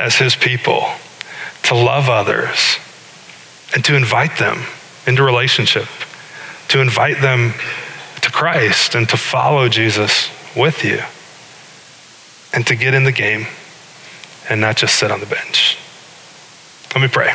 as 0.00 0.16
his 0.16 0.34
people 0.34 0.84
to 1.62 1.76
love 1.76 2.08
others 2.08 2.80
and 3.74 3.84
to 3.84 3.96
invite 3.96 4.38
them 4.38 4.64
into 5.06 5.22
relationship, 5.22 5.86
to 6.68 6.80
invite 6.80 7.20
them 7.20 7.54
to 8.20 8.30
Christ 8.30 8.94
and 8.94 9.08
to 9.08 9.16
follow 9.16 9.68
Jesus 9.68 10.28
with 10.56 10.84
you, 10.84 11.00
and 12.52 12.66
to 12.66 12.76
get 12.76 12.94
in 12.94 13.04
the 13.04 13.12
game 13.12 13.46
and 14.48 14.60
not 14.60 14.76
just 14.76 14.96
sit 14.96 15.10
on 15.10 15.20
the 15.20 15.26
bench. 15.26 15.78
Let 16.94 17.02
me 17.02 17.08
pray. 17.08 17.32